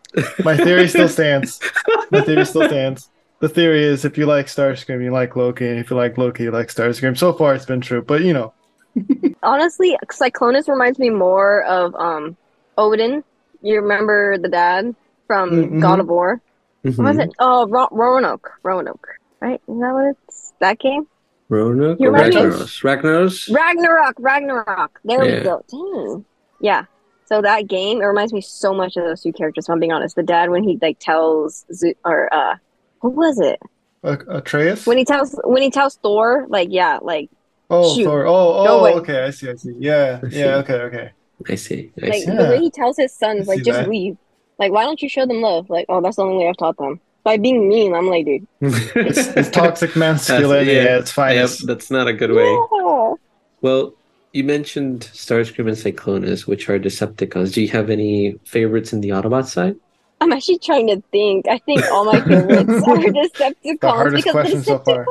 my 0.45 0.57
theory 0.57 0.89
still 0.89 1.09
stands. 1.09 1.61
My 2.13 2.21
theory 2.23 2.45
still 2.47 2.67
stands. 2.69 3.11
The 3.41 3.49
theory 3.49 3.83
is 3.83 4.05
if 4.05 4.17
you 4.17 4.27
like 4.27 4.47
Starscream, 4.47 5.03
you 5.03 5.11
like 5.11 5.35
Loki, 5.35 5.67
and 5.69 5.79
if 5.79 5.91
you 5.91 5.97
like 5.97 6.17
Loki, 6.17 6.45
you 6.45 6.53
like 6.53 6.69
Starscream. 6.69 7.19
So 7.19 7.33
far, 7.33 7.55
it's 7.55 7.67
been 7.67 7.81
true, 7.81 8.03
but 8.03 8.23
you 8.23 8.33
know, 8.33 8.55
Honestly, 9.43 9.99
Cyclonus 10.11 10.69
reminds 10.69 10.99
me 10.99 11.11
more 11.11 11.65
of 11.65 11.95
um 11.97 12.37
Odin. 12.79 13.25
You 13.63 13.81
remember 13.83 14.39
the 14.39 14.49
dad 14.49 14.95
from 15.27 15.51
Mm, 15.51 15.81
God 15.81 16.01
of 16.01 16.07
War? 16.07 16.41
Mhm. 16.85 16.97
What 16.99 17.07
was 17.17 17.19
it? 17.19 17.31
Oh, 17.41 17.67
Ro- 17.69 17.89
Roanoke. 17.91 18.49
Roanoke. 18.63 19.09
Right? 19.41 19.61
Is 19.69 19.81
that 19.81 19.93
what 19.93 20.15
it's 20.29 20.53
that 20.61 20.79
game? 20.79 21.07
Roanoke 21.49 21.99
You 22.01 22.09
or 22.09 22.13
remember- 22.13 22.51
Ragnaros? 22.51 22.83
Ragnaros? 22.83 23.55
Ragnarok. 23.55 24.15
Ragnarok. 24.19 25.01
There 25.05 25.25
Yeah. 25.25 25.39
we 25.39 25.45
go. 25.45 25.65
Dang. 25.71 26.25
Yeah. 26.61 26.85
So 27.27 27.43
that 27.43 27.67
game, 27.67 28.01
it 28.01 28.05
reminds 28.05 28.33
me 28.33 28.41
so 28.41 28.73
much 28.73 28.97
of 28.97 29.05
those 29.05 29.23
two 29.23 29.33
characters. 29.33 29.67
If 29.67 29.71
I'm 29.73 29.81
being 29.81 29.93
honest, 29.93 30.17
the 30.17 30.23
dad 30.23 30.51
when 30.51 30.63
he 30.63 30.79
like 30.81 30.99
tells 30.99 31.65
Ze- 31.73 31.97
or 32.05 32.33
uh, 32.33 32.55
what 33.01 33.15
was 33.15 33.41
it? 33.41 33.61
uh, 34.05 34.17
Atreus. 34.29 34.87
When 34.87 34.99
he 34.99 35.05
tells 35.05 35.39
when 35.45 35.63
he 35.63 35.71
tells 35.71 35.97
Thor, 35.97 36.47
like 36.49 36.69
yeah, 36.71 36.99
like 37.03 37.29
oh, 37.71 37.95
shoot. 37.95 38.05
Thor. 38.05 38.27
Oh, 38.27 38.65
oh, 38.69 38.83
way. 38.85 38.93
okay. 38.95 39.25
I 39.25 39.31
see. 39.31 39.51
I 39.51 39.55
see. 39.55 39.75
Yeah. 39.79 40.21
I 40.25 40.29
see. 40.31 40.39
Yeah. 40.39 40.57
Okay. 40.57 40.75
Okay. 40.75 41.11
I 41.49 41.55
see, 41.57 41.93
I 42.03 42.07
like 42.07 42.23
see. 42.23 42.31
the 42.31 42.37
way 42.45 42.59
he 42.61 42.71
tells 42.71 42.97
his 42.97 43.13
sons, 43.13 43.47
like 43.47 43.63
just 43.63 43.81
that. 43.81 43.91
leave. 43.91 44.17
Like 44.59 44.73
why 44.73 44.85
don't 44.85 45.03
you 45.03 45.09
show 45.09 45.27
them 45.27 45.43
love? 45.43 45.69
Like 45.69 45.85
oh, 45.89 46.01
that's 46.01 46.17
the 46.17 46.23
only 46.23 46.39
way 46.39 46.49
I've 46.49 46.57
taught 46.57 46.79
them 46.79 46.99
by 47.27 47.37
being 47.37 47.69
mean. 47.69 47.93
I'm 47.93 48.07
like 48.07 48.25
dude. 48.25 48.47
It's, 48.61 49.27
it's 49.37 49.51
toxic 49.51 49.97
masculinity. 49.97 50.71
yeah. 50.71 50.85
Yeah, 50.85 50.99
it's 50.99 51.11
fine. 51.11 51.35
Yep, 51.35 51.51
that's 51.65 51.91
not 51.91 52.07
a 52.07 52.13
good 52.13 52.31
way. 52.31 52.49
Yeah. 52.49 53.15
Well, 53.63 53.95
you 54.33 54.45
mentioned 54.45 55.11
Starscream 55.13 55.67
and 55.67 55.77
Cyclonus, 55.77 56.47
which 56.47 56.69
are 56.69 56.79
Decepticons. 56.79 57.53
Do 57.53 57.63
you 57.63 57.69
have 57.71 57.91
any 57.91 58.39
favorites 58.45 58.93
in 58.93 59.01
the 59.01 59.09
Autobot 59.09 59.47
side? 59.47 59.75
I'm 60.21 60.33
actually 60.33 60.61
trying 60.61 60.87
to 60.87 61.03
think. 61.11 61.49
I 61.49 61.59
think 61.59 61.83
all 61.91 62.05
my 62.05 62.21
favorites 62.21 62.71
are 62.87 62.97
Decepticons 62.97 63.81
The 63.81 63.91
hardest 63.91 64.25
because 64.25 64.33
question 64.33 64.59
the 64.59 64.65
so 64.65 64.79
far. 64.79 65.07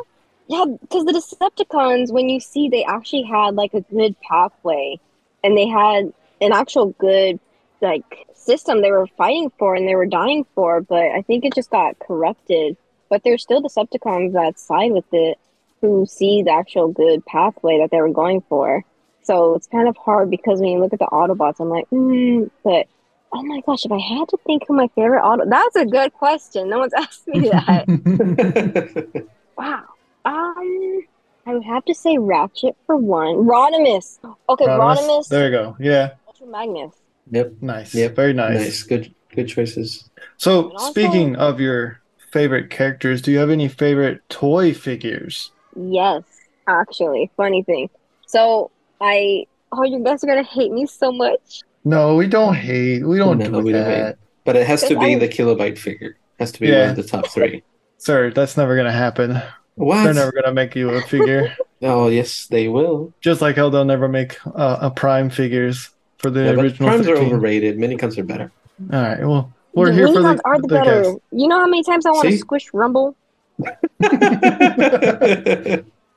Yeah, 0.47 0.65
because 0.79 1.03
the 1.03 1.11
Decepticons, 1.19 2.13
when 2.13 2.29
you 2.29 2.39
see, 2.39 2.69
they 2.69 2.85
actually 2.85 3.23
had 3.23 3.55
like 3.55 3.73
a 3.73 3.81
good 3.81 4.15
pathway, 4.21 4.99
and 5.43 5.57
they 5.57 5.67
had 5.67 6.13
an 6.39 6.53
actual 6.53 6.87
good 6.97 7.41
like 7.81 8.25
system 8.45 8.81
they 8.81 8.91
were 8.91 9.07
fighting 9.17 9.51
for 9.57 9.75
and 9.75 9.87
they 9.87 9.95
were 9.95 10.05
dying 10.05 10.45
for. 10.55 10.81
But 10.81 11.03
I 11.11 11.21
think 11.21 11.45
it 11.45 11.55
just 11.55 11.69
got 11.69 11.99
corrupted. 11.99 12.77
But 13.09 13.23
there's 13.23 13.43
still 13.43 13.61
Decepticons 13.61 14.33
that 14.33 14.59
side 14.59 14.91
with 14.91 15.05
it, 15.11 15.37
who 15.81 16.05
see 16.05 16.41
the 16.43 16.51
actual 16.51 16.87
good 16.87 17.25
pathway 17.25 17.79
that 17.79 17.91
they 17.91 18.01
were 18.01 18.09
going 18.09 18.41
for. 18.49 18.83
So 19.23 19.55
it's 19.55 19.67
kind 19.67 19.87
of 19.87 19.97
hard 19.97 20.29
because 20.29 20.59
when 20.59 20.69
you 20.69 20.79
look 20.79 20.93
at 20.93 20.99
the 20.99 21.07
Autobots, 21.11 21.59
I'm 21.59 21.69
like, 21.69 21.87
hmm. 21.89 22.45
But 22.63 22.87
oh 23.33 23.43
my 23.43 23.61
gosh, 23.65 23.85
if 23.85 23.91
I 23.91 23.99
had 23.99 24.29
to 24.29 24.37
think 24.45 24.63
who 24.67 24.75
my 24.75 24.87
favorite 24.95 25.23
Auto, 25.23 25.47
that's 25.47 25.75
a 25.75 25.85
good 25.85 26.13
question. 26.13 26.69
No 26.69 26.79
one's 26.79 26.93
asked 26.97 27.27
me 27.27 27.49
that. 27.49 29.25
Wow. 29.57 29.83
Um, 30.25 31.01
I 31.45 31.53
would 31.53 31.63
have 31.63 31.85
to 31.85 31.95
say 31.95 32.17
Ratchet 32.17 32.75
for 32.85 32.97
one. 32.97 33.45
Rodimus. 33.45 34.19
Okay, 34.49 34.65
Rodimus. 34.65 34.97
Rodimus. 34.97 35.27
There 35.29 35.45
you 35.45 35.51
go. 35.51 35.77
Yeah. 35.79 36.11
Ultra 36.27 36.47
Magnus. 36.47 36.93
Yep. 37.31 37.53
Nice. 37.61 37.93
Yep. 37.95 38.15
Very 38.15 38.33
nice. 38.33 38.59
Nice. 38.59 38.83
Good 38.83 39.13
good 39.33 39.47
choices. 39.47 40.09
So, 40.37 40.71
also- 40.71 40.91
speaking 40.91 41.35
of 41.35 41.59
your 41.59 41.99
favorite 42.31 42.69
characters, 42.69 43.21
do 43.21 43.31
you 43.31 43.37
have 43.39 43.49
any 43.49 43.67
favorite 43.67 44.21
toy 44.29 44.73
figures? 44.73 45.51
Yes, 45.75 46.23
actually. 46.67 47.31
Funny 47.37 47.63
thing. 47.63 47.89
So 48.27 48.71
I. 49.01 49.45
Oh, 49.71 49.83
you 49.83 49.99
guys 50.03 50.23
are 50.23 50.27
gonna 50.27 50.43
hate 50.43 50.71
me 50.71 50.85
so 50.85 51.11
much. 51.11 51.61
No, 51.83 52.15
we 52.15 52.27
don't 52.27 52.53
hate. 52.55 53.05
We 53.05 53.17
don't 53.17 53.37
No, 53.37 53.45
do 53.45 53.59
we 53.59 53.71
don't 53.73 53.83
that. 53.83 54.17
But 54.45 54.55
it 54.55 54.65
has 54.67 54.83
to 54.83 54.97
be 54.97 55.15
I- 55.15 55.19
the 55.19 55.27
kilobyte 55.27 55.77
figure. 55.77 56.09
It 56.09 56.15
Has 56.39 56.51
to 56.53 56.59
be 56.59 56.67
Yeah. 56.67 56.81
one 56.81 56.89
of 56.91 56.95
the 56.97 57.03
top 57.03 57.27
three. 57.27 57.63
Sir, 57.97 58.31
that's 58.31 58.57
never 58.57 58.75
gonna 58.75 58.91
happen. 58.91 59.41
What? 59.75 60.03
They're 60.03 60.13
never 60.13 60.31
gonna 60.31 60.53
make 60.53 60.75
you 60.75 60.89
a 60.91 61.01
figure. 61.01 61.53
Oh 61.81 62.07
yes, 62.07 62.47
they 62.47 62.69
will. 62.69 63.13
Just 63.19 63.41
like 63.41 63.57
how 63.57 63.69
they'll 63.69 63.83
never 63.85 64.07
make 64.07 64.37
uh, 64.55 64.77
a 64.81 64.89
Prime 64.89 65.29
figures 65.29 65.89
for 66.25 66.29
the 66.31 66.43
Yeah, 66.43 66.49
original 66.51 66.89
primes 66.89 67.07
are 67.07 67.15
15. 67.15 67.33
overrated. 67.33 67.77
Minicons 67.77 68.17
are 68.17 68.23
better. 68.23 68.51
All 68.91 69.01
right, 69.01 69.19
well, 69.19 69.53
we're 69.73 69.87
the 69.87 69.93
here 69.93 70.07
for 70.07 70.13
Minicons 70.13 70.37
the, 70.37 70.45
are 70.45 70.55
the, 70.57 70.61
the 70.67 70.73
better. 70.73 71.01
guests. 71.03 71.19
You 71.31 71.47
know 71.47 71.59
how 71.59 71.67
many 71.67 71.83
times 71.83 72.05
I 72.05 72.11
want 72.11 72.29
to 72.29 72.37
squish 72.37 72.73
Rumble? 72.73 73.15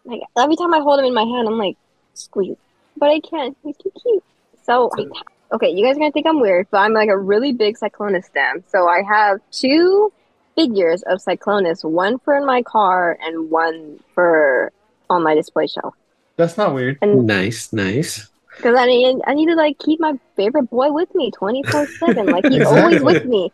Like 0.05 0.23
every 0.39 0.57
time 0.57 0.73
I 0.73 0.79
hold 0.79 0.99
him 1.01 1.05
in 1.05 1.13
my 1.13 1.25
hand, 1.25 1.47
I'm 1.47 1.59
like, 1.59 1.77
squeeze. 2.15 2.57
But 2.97 3.11
I 3.11 3.21
can't. 3.21 3.55
He's 3.63 3.77
too 3.77 3.93
cute. 4.03 4.25
So, 4.65 4.89
I, 4.97 5.05
okay, 5.55 5.69
you 5.69 5.85
guys 5.85 5.97
are 5.97 6.01
gonna 6.01 6.13
think 6.13 6.27
I'm 6.27 6.41
weird, 6.41 6.67
but 6.71 6.79
I'm 6.79 6.95
like 6.95 7.11
a 7.11 7.19
really 7.19 7.53
big 7.53 7.77
Cyclonus 7.79 8.25
stan. 8.25 8.65
So 8.69 8.89
I 8.89 9.03
have 9.03 9.41
two 9.51 10.11
figures 10.57 11.03
of 11.03 11.19
Cyclonus, 11.19 11.85
one 11.85 12.19
for 12.21 12.39
in 12.39 12.47
my 12.47 12.63
car 12.63 13.19
and 13.21 13.51
one 13.51 14.01
for 14.15 14.73
on 15.11 15.23
my 15.23 15.35
display 15.35 15.67
shelf. 15.67 15.95
That's 16.37 16.57
not 16.57 16.73
weird. 16.73 16.97
And 17.03 17.27
nice, 17.27 17.71
nice. 17.71 18.31
Because 18.59 18.77
I 18.79 18.85
need, 18.87 19.21
I 19.27 19.33
need 19.35 19.47
to 19.47 19.55
like 19.55 19.79
keep 19.79 19.99
my 20.01 20.19
favorite 20.37 20.65
boy 20.71 20.93
with 20.93 21.15
me 21.15 21.31
24 21.31 21.87
seven. 21.87 22.27
Like 22.27 22.47
he's 22.51 22.67
always 22.67 23.03
with 23.03 23.25
me. 23.25 23.51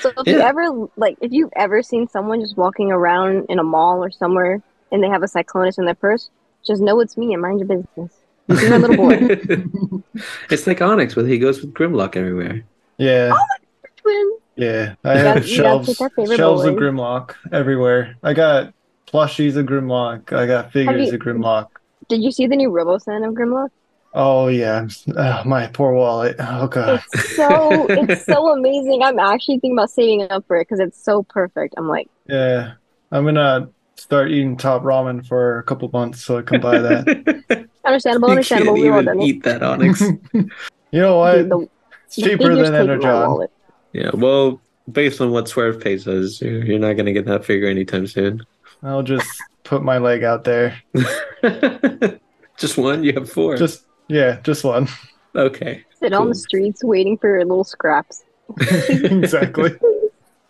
So 0.00 0.10
if 0.18 0.26
you 0.26 0.40
ever 0.40 0.68
like, 0.96 1.16
if 1.20 1.32
you've 1.32 1.52
ever 1.56 1.82
seen 1.82 2.06
someone 2.08 2.40
just 2.40 2.56
walking 2.56 2.90
around 2.92 3.46
in 3.48 3.58
a 3.58 3.62
mall 3.64 4.02
or 4.04 4.10
somewhere 4.10 4.60
and 4.92 5.02
they 5.02 5.08
have 5.08 5.22
a 5.22 5.26
Cyclonus 5.26 5.78
in 5.78 5.84
their 5.86 5.94
purse, 5.94 6.28
just 6.66 6.82
know 6.82 6.98
it's 7.00 7.16
me 7.16 7.32
and 7.32 7.40
mind 7.40 7.60
your 7.60 7.68
business. 7.68 8.12
He's 8.48 8.68
my 8.70 8.76
little 8.78 8.96
boy. 8.96 10.02
it's 10.50 10.66
like 10.66 10.82
Onyx, 10.82 11.14
where 11.16 11.26
he 11.26 11.38
goes 11.38 11.60
with 11.60 11.72
Grimlock 11.74 12.16
everywhere. 12.16 12.64
Yeah, 12.96 13.30
Oh, 13.32 13.36
my 13.36 13.88
Twin. 13.96 14.38
yeah. 14.56 14.94
I 15.04 15.12
You 15.12 15.18
have 15.18 15.34
gotta- 15.36 15.48
you 15.48 15.56
gotta 15.56 15.68
shelves, 15.84 15.88
pick 15.88 16.00
our 16.00 16.10
favorite 16.10 16.36
shelves 16.36 16.64
of. 16.64 16.74
Grimlock 16.74 17.34
everywhere. 17.52 18.16
I 18.24 18.32
got 18.32 18.72
plushies 19.06 19.56
of 19.56 19.66
Grimlock. 19.66 20.32
I 20.32 20.46
got 20.46 20.72
figures 20.72 21.08
you- 21.08 21.14
of 21.14 21.20
Grimlock. 21.20 21.68
Did 22.08 22.22
you 22.22 22.32
see 22.32 22.46
the 22.46 22.56
new 22.56 22.70
Robosen 22.70 23.24
of 23.28 23.34
Grimlock? 23.34 23.68
Oh 24.14 24.48
yeah, 24.48 24.88
oh, 25.16 25.42
my 25.44 25.66
poor 25.68 25.92
wallet. 25.92 26.36
Oh 26.38 26.66
god. 26.66 27.02
It's 27.12 27.36
so 27.36 27.86
it's 27.88 28.24
so 28.24 28.48
amazing. 28.56 29.02
I'm 29.02 29.18
actually 29.18 29.56
thinking 29.56 29.78
about 29.78 29.90
saving 29.90 30.26
up 30.30 30.46
for 30.46 30.56
it 30.56 30.62
because 30.62 30.80
it's 30.80 31.02
so 31.02 31.22
perfect. 31.24 31.74
I'm 31.76 31.88
like, 31.88 32.08
Yeah, 32.26 32.72
I'm 33.12 33.24
gonna 33.24 33.68
start 33.96 34.30
eating 34.30 34.56
top 34.56 34.82
ramen 34.82 35.26
for 35.26 35.58
a 35.58 35.62
couple 35.62 35.90
months 35.92 36.24
so 36.24 36.38
I 36.38 36.42
can 36.42 36.60
buy 36.60 36.78
that. 36.78 37.68
understandable, 37.84 38.28
you 38.28 38.32
understandable. 38.32 38.74
can't 38.74 38.84
We've 38.84 38.92
all 38.92 39.02
even 39.02 39.20
eat 39.22 39.42
that 39.44 39.62
Onyx. 39.62 40.00
you 40.32 40.48
know 40.92 41.18
what? 41.18 41.34
Dude, 41.36 41.50
the, 41.50 41.68
It's 42.06 42.16
cheaper 42.16 42.54
than 42.54 42.72
taking 42.72 42.74
Energon. 42.74 43.46
Yeah. 43.92 44.10
Well, 44.14 44.60
based 44.90 45.20
on 45.20 45.30
what 45.32 45.48
Swerve 45.48 45.80
pays 45.80 46.08
us, 46.08 46.40
you're 46.40 46.64
you're 46.64 46.78
not 46.78 46.94
gonna 46.94 47.12
get 47.12 47.26
that 47.26 47.44
figure 47.44 47.68
anytime 47.68 48.06
soon. 48.06 48.44
I'll 48.82 49.02
just 49.02 49.28
put 49.64 49.82
my 49.82 49.98
leg 49.98 50.24
out 50.24 50.44
there. 50.44 50.80
just 52.56 52.78
one? 52.78 53.04
You 53.04 53.12
have 53.14 53.30
four. 53.30 53.56
Just 53.56 53.84
yeah, 54.08 54.40
just 54.42 54.64
one. 54.64 54.88
okay. 55.34 55.84
Sit 55.98 56.12
on 56.12 56.28
the 56.28 56.34
streets 56.34 56.84
waiting 56.84 57.18
for 57.18 57.38
little 57.44 57.64
scraps. 57.64 58.22
exactly. 58.60 59.72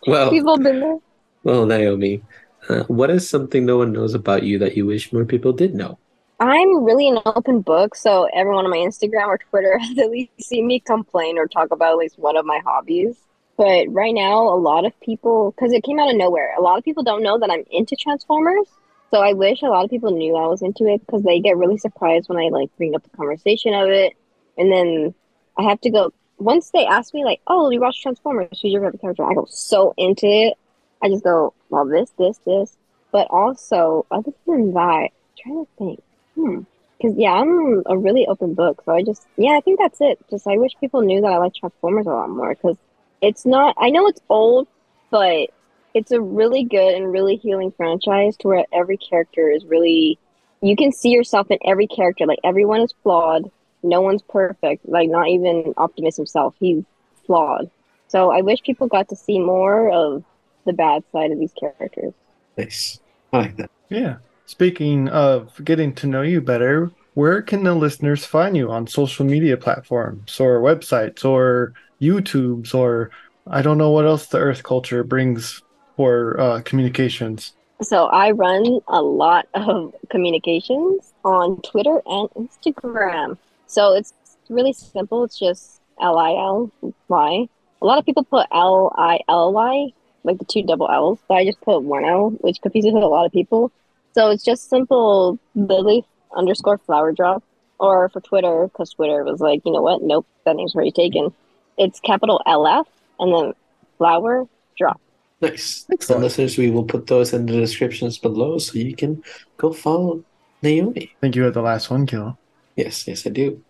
Well, 0.07 0.31
We've 0.31 0.47
all 0.47 0.59
been 0.59 0.81
there. 0.81 0.99
well, 1.43 1.67
Naomi, 1.67 2.23
uh, 2.69 2.85
what 2.85 3.11
is 3.11 3.29
something 3.29 3.65
no 3.65 3.79
one 3.79 3.93
knows 3.93 4.15
about 4.15 4.43
you 4.43 4.59
that 4.59 4.77
you 4.77 4.87
wish 4.87 5.12
more 5.12 5.25
people 5.25 5.53
did 5.53 5.75
know? 5.75 5.99
I'm 6.41 6.85
really 6.85 7.09
an 7.09 7.19
open 7.27 7.62
book, 7.62 7.97
so 7.97 8.29
everyone 8.33 8.65
on 8.65 8.71
my 8.71 8.77
Instagram 8.77 9.27
or 9.27 9.38
Twitter 9.38 9.77
has 9.83 9.99
at 9.99 10.11
least 10.11 10.31
seen 10.41 10.67
me 10.67 10.81
complain 10.81 11.37
or 11.37 11.49
talk 11.49 11.73
about 11.73 11.93
at 11.93 11.99
least 11.99 12.19
one 12.19 12.37
of 12.37 12.47
my 12.47 12.61
hobbies. 12.65 13.17
But 13.57 13.87
right 13.88 14.15
now, 14.15 14.43
a 14.43 14.55
lot 14.55 14.87
of 14.87 14.99
people, 15.00 15.50
because 15.50 15.73
it 15.73 15.83
came 15.83 15.99
out 15.99 16.11
of 16.11 16.17
nowhere, 16.17 16.55
a 16.57 16.62
lot 16.62 16.79
of 16.79 16.85
people 16.85 17.03
don't 17.03 17.25
know 17.25 17.38
that 17.41 17.50
I'm 17.50 17.65
into 17.73 17.97
Transformers. 17.97 18.69
So 19.11 19.21
I 19.21 19.33
wish 19.33 19.62
a 19.62 19.67
lot 19.67 19.85
of 19.85 19.91
people 19.91 20.11
knew 20.11 20.37
I 20.37 20.47
was 20.47 20.62
into 20.62 20.87
it 20.87 21.05
because 21.05 21.23
they 21.23 21.41
get 21.41 21.57
really 21.57 21.79
surprised 21.79 22.29
when 22.29 22.38
I 22.38 22.49
like 22.49 22.75
bring 22.77 22.95
up 22.95 23.03
the 23.03 23.17
conversation 23.17 23.73
of 23.75 23.88
it, 23.88 24.15
and 24.57 24.71
then 24.71 25.15
I 25.57 25.62
have 25.62 25.81
to 25.83 25.91
go. 25.91 26.12
Once 26.38 26.71
they 26.71 26.85
ask 26.85 27.15
me 27.15 27.25
like, 27.25 27.41
"Oh, 27.47 27.71
you 27.71 27.81
watch 27.81 28.00
Transformers? 28.03 28.61
Who's 28.61 28.73
your 28.73 28.83
favorite 28.83 29.00
character?" 29.00 29.25
I 29.25 29.35
go 29.35 29.47
so 29.49 29.95
into 29.97 30.27
it. 30.27 30.55
I 31.03 31.09
just 31.09 31.25
go, 31.25 31.55
"Well, 31.71 31.87
this, 31.87 32.11
this, 32.19 32.38
this." 32.47 32.77
But 33.11 33.29
also, 33.31 34.05
other 34.11 34.33
than 34.47 34.73
that, 34.75 35.09
I'm 35.09 35.11
trying 35.38 35.65
to 35.65 35.71
think. 35.79 36.03
Hmm. 36.35 36.61
Because 36.99 37.17
yeah, 37.17 37.33
I'm 37.33 37.83
a 37.87 37.97
really 37.97 38.27
open 38.27 38.55
book. 38.55 38.83
So 38.85 38.93
I 38.93 39.03
just 39.03 39.27
yeah, 39.37 39.53
I 39.53 39.61
think 39.61 39.79
that's 39.79 40.00
it. 40.00 40.19
Just 40.31 40.47
I 40.47 40.59
wish 40.59 40.73
people 40.81 41.00
knew 41.00 41.21
that 41.23 41.33
I 41.33 41.38
like 41.38 41.55
Transformers 41.55 42.07
a 42.07 42.11
lot 42.11 42.29
more 42.29 42.55
because 42.55 42.77
it's 43.23 43.47
not. 43.47 43.75
I 43.79 43.91
know 43.91 44.07
it's 44.07 44.21
old, 44.29 44.69
but 45.11 45.50
it's 45.95 46.11
a 46.11 46.21
really 46.21 46.64
good 46.64 46.95
and 46.95 47.11
really 47.11 47.37
healing 47.37 47.73
franchise 47.76 48.37
to 48.38 48.49
where 48.49 48.64
every 48.73 48.97
character 48.97 49.50
is 49.50 49.64
really. 49.64 50.18
You 50.61 50.75
can 50.75 50.90
see 50.90 51.11
yourself 51.11 51.50
in 51.50 51.59
every 51.64 51.87
character. 51.87 52.26
Like 52.26 52.40
everyone 52.42 52.80
is 52.80 52.92
flawed. 53.02 53.50
No 53.83 54.00
one's 54.00 54.23
perfect. 54.23 54.88
Like 54.88 55.09
not 55.09 55.28
even 55.28 55.73
Optimus 55.76 56.16
himself. 56.16 56.54
He's 56.59 56.83
flawed. 57.26 57.71
So 58.09 58.30
I 58.33 58.40
wish 58.40 58.61
people 58.62 58.88
got 58.88 59.09
to 59.11 59.16
see 59.16 59.38
more 59.38 59.90
of 59.90 60.25
the 60.64 60.73
bad 60.73 61.04
side 61.12 61.30
of 61.30 61.38
these 61.38 61.52
characters. 61.52 62.12
Nice. 62.57 62.99
I 63.33 63.38
like 63.38 63.57
that. 63.57 63.71
Yeah. 63.88 64.16
Speaking 64.47 65.09
of 65.09 65.62
getting 65.64 65.95
to 65.97 66.07
know 66.07 66.23
you 66.23 66.40
better, 66.40 66.90
where 67.14 67.42
can 67.42 67.64
the 67.64 67.75
listeners 67.75 68.25
find 68.25 68.57
you 68.57 68.71
on 68.71 68.87
social 68.87 69.26
media 69.26 69.57
platforms 69.57 70.40
or 70.40 70.61
websites 70.61 71.25
or 71.25 71.75
YouTubes 72.00 72.75
or 72.75 73.11
I 73.47 73.62
don't 73.62 73.78
know 73.78 73.90
what 73.90 74.07
else 74.07 74.26
the 74.26 74.38
Earth 74.38 74.62
culture 74.62 75.04
brings 75.04 75.62
for 75.99 76.38
uh, 76.40 76.61
communications. 76.62 77.55
So 77.83 78.07
I 78.07 78.31
run 78.31 78.78
a 78.87 79.02
lot 79.02 79.49
of 79.55 79.97
communications 80.11 81.12
on 81.25 81.61
Twitter 81.62 82.00
and 82.07 82.28
Instagram. 82.31 83.37
So 83.67 83.95
it's 83.95 84.14
really 84.49 84.73
simple. 84.73 85.25
It's 85.25 85.37
just 85.37 85.81
L 86.00 86.17
I 86.17 86.31
L 86.31 86.71
Y. 87.09 87.49
A 87.83 87.85
lot 87.85 87.99
of 87.99 88.07
people 88.07 88.23
put 88.23 88.47
L 88.52 88.95
I 88.97 89.19
L 89.28 89.52
Y, 89.52 89.88
like 90.23 90.38
the 90.38 90.45
two 90.45 90.62
double 90.62 90.88
L's, 90.88 91.19
but 91.26 91.35
I 91.35 91.45
just 91.45 91.61
put 91.62 91.83
one 91.83 92.05
L, 92.05 92.31
which 92.42 92.62
confuses 92.62 92.94
a 92.94 92.99
lot 92.99 93.27
of 93.27 93.33
people. 93.33 93.72
So 94.14 94.31
it's 94.31 94.44
just 94.44 94.70
simple 94.70 95.37
Lily 95.57 96.05
underscore 96.37 96.79
flower 96.79 97.11
drop. 97.11 97.42
Or 97.81 98.09
for 98.09 98.20
Twitter, 98.20 98.68
because 98.68 98.90
Twitter 98.90 99.22
was 99.25 99.40
like, 99.40 99.62
you 99.64 99.72
know 99.72 99.83
what? 99.83 100.03
Nope, 100.03 100.27
that 100.44 100.55
name's 100.55 100.75
already 100.75 100.92
taken. 100.92 101.33
It's 101.77 101.99
capital 102.01 102.40
LF 102.46 102.87
and 103.20 103.33
then 103.33 103.53
flower 103.99 104.49
drop. 104.77 105.01
Nice. 105.40 105.87
So 105.87 105.94
Excellent. 105.94 106.22
listeners, 106.22 106.59
we 106.59 106.70
will 106.70 106.85
put 106.85 107.07
those 107.07 107.33
in 107.33 107.46
the 107.46 107.53
descriptions 107.53 108.18
below 108.18 108.59
so 108.59 108.79
you 108.79 108.96
can 108.96 109.22
go 109.57 109.72
follow 109.72 110.24
Naomi. 110.62 111.12
I 111.16 111.20
think 111.20 111.37
you 111.37 111.44
had 111.44 111.55
the 111.55 111.62
last 111.62 111.90
one, 111.90 112.07
Kilo. 112.07 112.37
Yes, 112.77 113.07
yes, 113.07 113.27
I 113.27 113.31
do. 113.31 113.62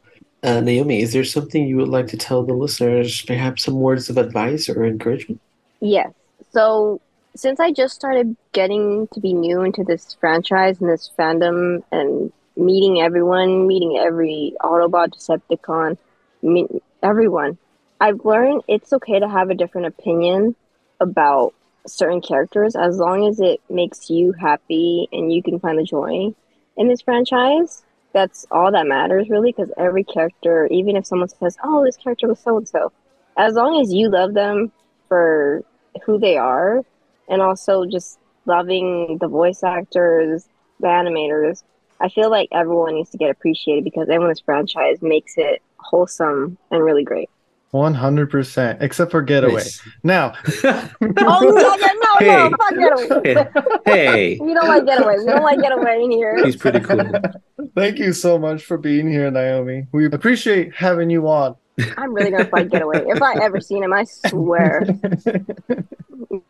Uh, 0.43 0.61
Naomi, 0.61 1.03
is 1.03 1.13
there 1.13 1.25
something 1.25 1.67
you 1.67 1.77
would 1.77 1.89
like 1.89 2.07
to 2.09 2.17
tell 2.17 2.45
the 2.45 2.55
listeners? 2.55 3.23
Perhaps 3.23 3.65
some 3.65 3.81
words 3.81 4.09
of 4.09 4.17
advice 4.17 4.69
or 4.69 4.85
encouragement? 4.85 5.41
Yes. 5.81 6.13
So 6.51 7.01
since 7.37 7.61
I 7.61 7.73
just 7.73 7.95
started 7.95 8.37
getting 8.53 9.09
to 9.13 9.21
be 9.21 9.33
new 9.33 9.63
into 9.63 9.85
this 9.85 10.17
franchise 10.19 10.81
and 10.81 10.89
this 10.89 11.11
fandom 11.19 11.83
and 11.93 12.33
meeting 12.57 13.01
everyone, 13.01 13.67
meeting 13.67 13.99
every 13.99 14.55
Autobot, 14.61 15.15
Decepticon, 15.15 15.99
meet 16.43 16.71
everyone, 17.03 17.59
I've 18.01 18.25
learned 18.25 18.63
it's 18.69 18.93
okay 18.93 19.19
to 19.19 19.29
have 19.29 19.51
a 19.51 19.55
different 19.55 19.89
opinion 19.89 20.55
about 21.01 21.55
certain 21.87 22.21
characters 22.21 22.77
as 22.77 22.99
long 22.99 23.27
as 23.27 23.41
it 23.41 23.61
makes 23.71 24.11
you 24.11 24.33
happy 24.33 25.09
and 25.13 25.33
you 25.33 25.43
can 25.43 25.59
find 25.59 25.79
the 25.79 25.83
joy 25.83 26.35
in 26.77 26.89
this 26.89 27.01
franchise. 27.01 27.83
That's 28.13 28.47
all 28.51 28.73
that 28.73 28.87
matters, 28.87 29.29
really, 29.29 29.53
because 29.53 29.71
every 29.77 30.05
character, 30.05 30.67
even 30.71 30.97
if 30.97 31.07
someone 31.07 31.29
says, 31.29 31.57
oh, 31.63 31.85
this 31.85 31.97
character 31.97 32.27
was 32.29 32.41
so 32.41 32.57
and 32.57 32.69
so, 32.69 32.93
as 33.37 33.55
long 33.55 33.81
as 33.81 33.93
you 33.93 34.09
love 34.09 34.35
them 34.35 34.73
for 35.09 35.63
who 36.05 36.19
they 36.19 36.37
are 36.37 36.83
and 37.29 37.43
also 37.43 37.85
just 37.85 38.19
loving 38.47 39.19
the 39.21 39.29
voice 39.29 39.63
actors, 39.63 40.49
the 40.81 40.87
animators, 40.87 41.63
I 42.01 42.09
feel 42.09 42.31
like 42.31 42.49
everyone 42.53 42.95
needs 42.95 43.11
to 43.11 43.19
get 43.19 43.31
appreciated 43.31 43.85
because 43.85 44.09
everyone's 44.09 44.41
franchise 44.41 45.03
makes 45.03 45.35
it 45.37 45.63
wholesome 45.77 46.57
and 46.71 46.83
really 46.83 47.05
great. 47.05 47.29
100%, 47.75 48.79
except 48.81 49.11
for 49.11 49.21
Getaway. 49.23 49.55
Nice. 49.55 49.83
Now, 50.03 50.33
Oh, 50.63 50.97
no, 51.01 51.51
no, 51.51 51.77
no, 51.77 52.17
Hey. 52.19 52.27
no, 52.27 52.51
fuck 52.57 52.75
Getaway. 52.75 53.49
hey, 53.85 54.39
We 54.41 54.55
don't 54.55 54.69
like 54.69 54.87
Getaway. 54.87 55.17
We 55.19 55.25
don't 55.27 55.43
like 55.43 55.61
Getaway 55.61 56.03
in 56.03 56.11
here. 56.11 56.45
he's 56.45 56.57
pretty 56.57 56.81
cool. 56.81 57.03
thank 57.75 57.99
you 57.99 58.13
so 58.13 58.39
much 58.39 58.65
for 58.65 58.79
being 58.79 59.09
here, 59.09 59.31
Naomi. 59.31 59.87
We 59.93 60.07
appreciate 60.07 60.75
having 60.75 61.11
you 61.11 61.29
on. 61.29 61.57
I'm 61.97 62.13
really 62.13 62.31
gonna 62.33 62.45
fight 62.47 62.71
Getaway. 62.71 63.05
If 63.07 63.23
I 63.23 63.35
ever 63.35 63.61
seen 63.61 63.85
him, 63.85 63.93
I 63.93 64.03
swear. 64.05 64.85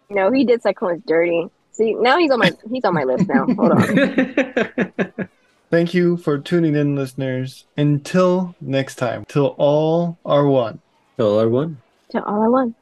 No, 0.08 0.32
he 0.32 0.44
did 0.44 0.62
Cyclonus 0.62 1.04
dirty. 1.04 1.48
See, 1.72 1.92
now 1.94 2.16
he's 2.16 2.30
on 2.30 2.38
my 2.38 2.50
he's 2.70 2.84
on 2.84 2.94
my 2.94 3.04
list 3.04 3.28
now. 3.28 3.44
Hold 3.44 3.72
on. 3.72 5.28
Thank 5.70 5.92
you 5.92 6.16
for 6.16 6.38
tuning 6.38 6.74
in, 6.76 6.96
listeners. 6.96 7.66
Until 7.76 8.54
next 8.62 8.94
time, 8.94 9.26
till 9.28 9.54
all 9.58 10.18
are 10.24 10.46
one. 10.46 10.80
All 11.18 11.40
are 11.40 11.48
one. 11.48 11.78
To 12.10 12.24
all 12.24 12.42
I 12.44 12.48
want. 12.48 12.76